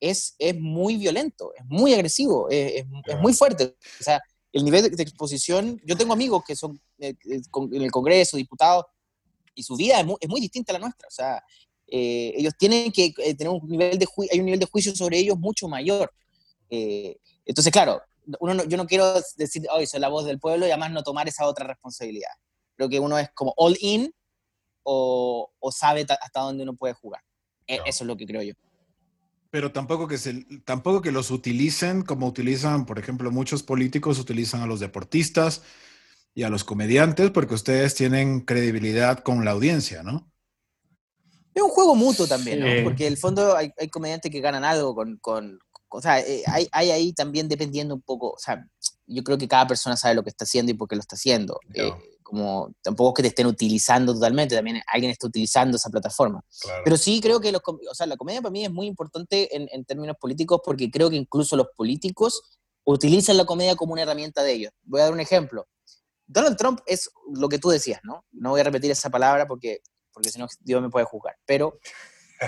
[0.00, 3.76] es, es muy violento, es muy agresivo, es, es, muy fuerte.
[4.00, 4.20] O sea,
[4.52, 7.40] el nivel de, exposición, yo tengo amigos que son eh, eh,
[7.72, 8.84] en el Congreso, diputados,
[9.58, 11.08] y su vida es muy, es muy distinta a la nuestra.
[11.08, 11.42] O sea,
[11.86, 15.38] eh, ellos tienen que tener un nivel de hay un nivel de juicio sobre ellos
[15.38, 16.12] mucho mayor.
[16.70, 18.00] entonces, claro,
[18.40, 21.26] uno yo no quiero decir, hoy soy la voz del pueblo y además no tomar
[21.28, 22.30] esa otra responsabilidad.
[22.76, 24.14] Creo que uno es como all in
[24.84, 27.22] o, o sabe hasta dónde uno puede jugar.
[27.66, 28.54] E, eso es lo que creo yo
[29.50, 34.60] pero tampoco que, se, tampoco que los utilicen como utilizan, por ejemplo, muchos políticos utilizan
[34.60, 35.62] a los deportistas
[36.38, 40.30] y a los comediantes porque ustedes tienen credibilidad con la audiencia, ¿no?
[41.52, 42.84] Es un juego mutuo también, ¿no?
[42.84, 45.58] Porque en el fondo hay, hay, comediantes que ganan algo con, con
[45.88, 48.64] o sea, eh, hay, hay, ahí también dependiendo un poco, o sea,
[49.08, 51.16] yo creo que cada persona sabe lo que está haciendo y por qué lo está
[51.16, 51.58] haciendo.
[51.74, 51.90] Eh,
[52.22, 56.44] como tampoco es que te estén utilizando totalmente, también alguien está utilizando esa plataforma.
[56.84, 59.68] Pero sí creo que los, o sea, la comedia para mí es muy importante en,
[59.72, 64.44] en, términos políticos porque creo que incluso los políticos utilizan la comedia como una herramienta
[64.44, 64.72] de ellos.
[64.84, 65.66] Voy a dar un ejemplo.
[66.28, 68.24] Donald Trump es lo que tú decías, ¿no?
[68.30, 69.80] No voy a repetir esa palabra porque,
[70.12, 71.80] porque si no Dios me puede juzgar, pero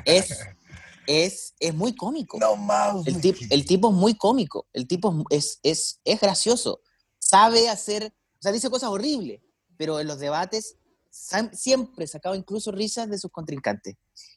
[0.05, 0.39] es,
[1.07, 2.39] es, es muy cómico.
[2.39, 3.07] No más.
[3.07, 3.17] El,
[3.51, 6.83] el tipo es muy cómico, el tipo es, es, es gracioso,
[7.19, 9.41] sabe hacer, o sea, dice cosas horribles,
[9.77, 10.77] pero en los debates
[11.11, 13.97] siempre sacaba incluso risas de sus contrincantes.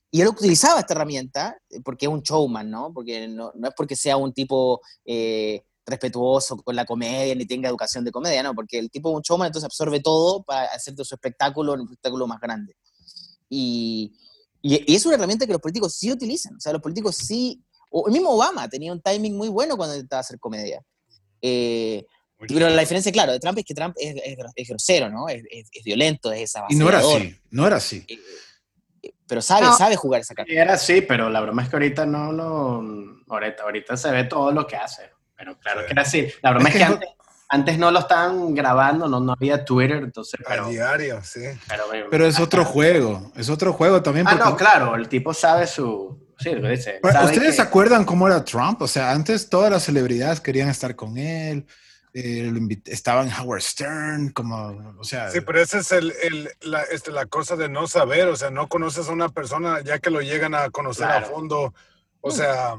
[0.09, 2.93] Y él utilizaba esta herramienta eh, porque es un showman, ¿no?
[2.93, 7.69] Porque no, no es porque sea un tipo eh, respetuoso con la comedia ni tenga
[7.69, 10.93] educación de comedia, no, porque el tipo es un showman, entonces absorbe todo para hacer
[10.93, 12.75] de su espectáculo un espectáculo más grande.
[13.49, 14.13] Y,
[14.61, 18.07] y, es una herramienta que los políticos sí utilizan, o sea, los políticos sí, o
[18.07, 20.81] el mismo Obama tenía un timing muy bueno cuando intentaba hacer comedia.
[21.41, 22.05] Eh,
[22.47, 24.15] pero la diferencia, claro, de Trump es que Trump es,
[24.55, 25.29] es, grosero, ¿no?
[25.29, 28.03] Es, es, violento, es esa Y no era así, no era así.
[28.07, 28.19] Eh,
[29.03, 30.51] eh, pero sabe, sabe jugar esa carta.
[30.51, 33.23] Era así, pero la broma es que ahorita no lo...
[33.27, 35.12] Ahorita, ahorita se ve todo lo que hace.
[35.43, 36.27] Pero claro que era así.
[36.41, 37.09] La broma es que, antes,
[37.49, 40.39] antes, no lo estaban grabando, no, no había Twitter, entonces...
[40.47, 41.41] Pero, A diario, sí.
[41.67, 44.27] Pero, pero es otro juego, es otro juego también.
[44.27, 46.21] Ah, no, claro, el tipo sabe su...
[46.39, 46.99] Sí, lo dice.
[47.03, 48.81] ¿Ustedes se acuerdan cómo era Trump?
[48.81, 51.65] O sea, antes todas las celebridades querían estar con él
[52.13, 52.51] eh,
[52.85, 55.31] estaba en Howard Stern, como, o sea...
[55.31, 58.51] Sí, pero esa es el, el, la, este, la cosa de no saber, o sea,
[58.51, 61.73] no conoces a una persona ya que lo llegan a conocer a fondo,
[62.21, 62.73] o sea...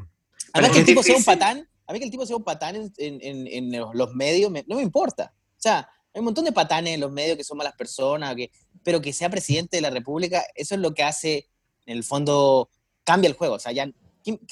[0.53, 2.45] A mí que el tipo sea un patán, a mí que el tipo sea un
[2.45, 5.35] patán en, en, en los medios, no me importa.
[5.35, 8.51] O sea, hay un montón de patanes en los medios que son malas personas, que,
[8.82, 11.49] pero que sea presidente de la República, eso es lo que hace,
[11.87, 12.70] en el fondo,
[13.05, 13.55] cambia el juego.
[13.55, 13.91] O sea, ya,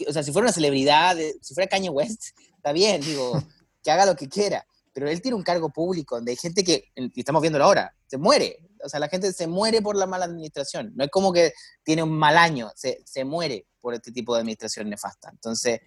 [0.07, 3.43] o sea si fuera una celebridad, si fuera Kanye West, está bien, digo,
[3.83, 6.93] que haga lo que quiera pero él tiene un cargo público donde hay gente que,
[6.95, 8.59] y estamos viéndolo ahora, se muere.
[8.85, 10.93] O sea, la gente se muere por la mala administración.
[10.95, 11.53] No es como que
[11.83, 15.31] tiene un mal año, se, se muere por este tipo de administración nefasta.
[15.31, 15.81] Entonces,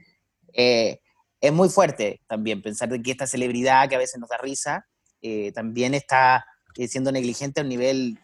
[0.53, 1.01] eh,
[1.47, 4.85] es muy fuerte también pensar que esta celebridad que a veces nos da risa,
[5.21, 8.19] eh, también está eh, siendo negligente a un nivel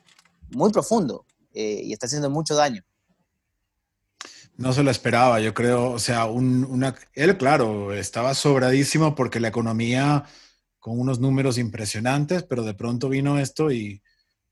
[0.50, 2.82] muy profundo y está haciendo mucho daño.
[4.56, 9.50] No se lo esperaba, yo creo, o sea, un, él, claro, estaba sobradísimo porque la
[9.50, 10.26] economía
[10.82, 14.02] con unos números impresionantes, pero de pronto vino esto y,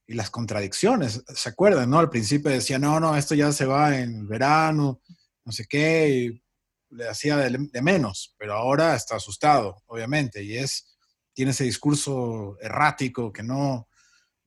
[0.08, 1.92] las contradicciones, ¿se acuerdan?
[1.92, 2.00] ¿no?
[2.00, 5.02] Al principio decía, no, no, esto ya se va en verano,
[5.46, 6.42] no sé qué,
[6.90, 10.98] le hacía de, menos, pero ahora está asustado, obviamente, y es,
[11.34, 13.88] tiene ese discurso errático que no,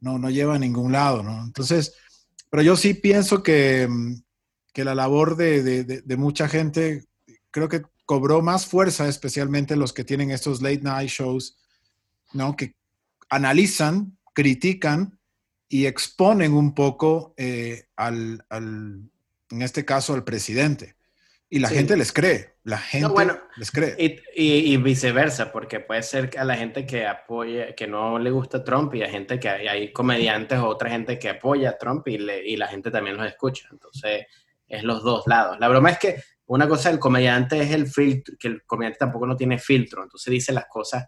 [0.01, 1.43] no, no lleva a ningún lado, ¿no?
[1.45, 1.95] Entonces,
[2.51, 3.89] pero yo sí pienso que,
[4.73, 7.05] que la labor de, de, de mucha gente,
[7.51, 11.57] creo que cobró más fuerza, especialmente los que tienen estos late night shows,
[12.33, 12.57] ¿no?
[12.57, 12.75] Que
[13.29, 15.19] analizan, critican
[15.69, 19.11] y exponen un poco eh, al, al,
[19.51, 20.97] en este caso, al presidente.
[21.53, 23.09] Y la gente les cree, la gente
[23.57, 23.95] les cree.
[23.99, 28.31] Y, y, viceversa, porque puede ser que a la gente que apoya, que no le
[28.31, 31.79] gusta Trump y a gente que hay, hay comediantes o otra gente que apoya a
[31.79, 33.69] Trump y, le, y la gente también los escucha.
[33.71, 34.27] Entonces,
[34.67, 35.59] es los dos lados.
[35.61, 39.27] La broma es que una cosa del comediante es el filtro, que el comediante tampoco
[39.27, 41.07] no tiene filtro, entonces dice las cosas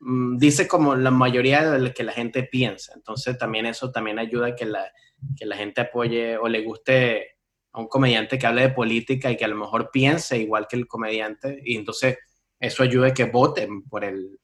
[0.00, 2.92] Mm, dice como la mayoría de lo que la gente piensa.
[2.94, 4.92] Entonces también eso también ayuda a que la,
[5.36, 7.37] que la gente apoye o le guste
[7.78, 10.76] a un comediante que hable de política y que a lo mejor piense igual que
[10.76, 11.60] el comediante.
[11.64, 12.18] Y entonces
[12.58, 14.40] eso ayuda a que voten por el,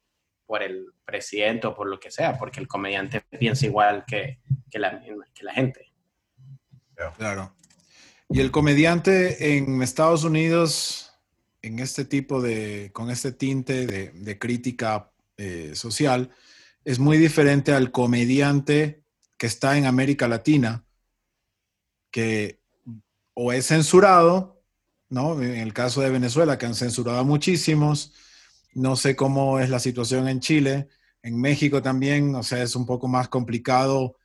[0.47, 4.39] por el presidente o por lo que sea, porque el comediante piensa igual que,
[4.71, 5.03] que, la,
[5.35, 5.93] que la gente.
[7.17, 7.55] Claro.
[8.31, 11.11] Y el comediante en Estados Unidos
[11.65, 16.31] en este tipo de, con este tinte de, crítica eh, social,
[16.85, 19.03] es muy diferente al comediante
[19.39, 20.85] que está en América Latina,
[22.11, 22.61] que
[23.35, 24.63] o es censurado,
[25.09, 25.41] ¿no?
[25.43, 28.15] En el caso de Venezuela, que han censurado a muchísimos,
[28.73, 30.89] no sé cómo es la situación en Chile,
[31.23, 34.17] en México también, o sea, es un poco más complicado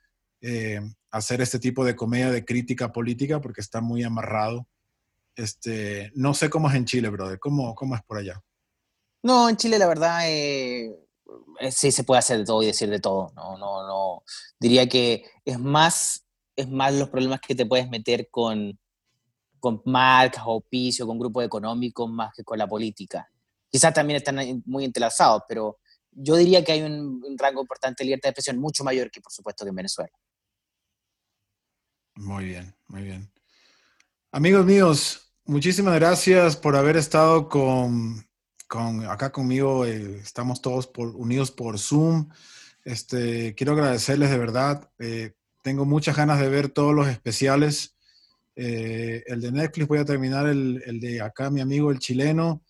[0.41, 0.82] eh,
[1.12, 4.68] hacer este tipo de comedia de crítica política porque está muy amarrado.
[5.36, 8.41] Este, no sé cómo es en Chile, brother, ¿cómo, cómo es por allá?
[9.24, 10.93] No, en Chile la verdad eh,
[11.60, 13.32] eh, sí se puede hacer de todo y decir de todo.
[13.36, 14.24] No, no, no.
[14.60, 18.78] Diría que es más, es más los problemas que te puedes meter con,
[19.60, 20.64] con marcas o
[21.05, 23.30] con grupos económicos, más que con la política.
[23.70, 25.80] Quizás también están muy entrelazados, pero
[26.12, 29.32] yo diría que hay un, rango importante de libertad de expresión mucho mayor que, por
[29.32, 30.12] supuesto, que en Venezuela.
[32.16, 33.32] Muy bien, muy bien.
[34.32, 38.28] Amigos míos, muchísimas gracias por haber estado con,
[38.68, 39.86] con acá conmigo.
[39.86, 42.30] Eh, estamos todos unidos por Zoom.
[42.84, 44.91] Este, quiero agradecerles de verdad.
[44.99, 47.95] Eh, tengo muchas ganas de ver todos los especiales.
[48.62, 52.62] Eh, el de Netflix, voy a terminar el, el, de acá, mi amigo el chileno.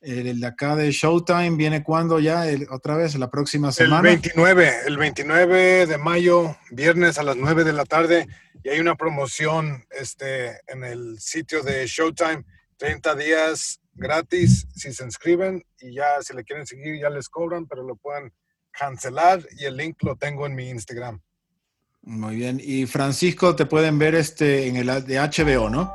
[0.00, 4.08] El, de acá de Showtime viene cuando ya, otra vez, la próxima semana.
[4.08, 8.26] El 29, el 29 de mayo, viernes a las 9 de la tarde,
[8.64, 12.44] y hay una promoción este, en el sitio de Showtime,
[12.78, 17.66] 30 días gratis si se inscriben y ya si le quieren seguir ya les cobran,
[17.66, 18.32] pero lo pueden
[18.70, 21.20] cancelar y el link lo tengo en mi Instagram.
[22.06, 25.92] Muy bien, y Francisco te pueden ver este en el de HBO, ¿no?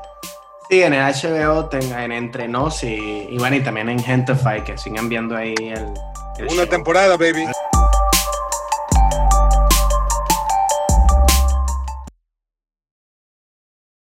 [0.69, 4.77] Sí, en el HBO, en Entre Nos y, y bueno, y también en Gentify, que
[4.77, 7.45] sigan viendo ahí el, Una temporada, baby.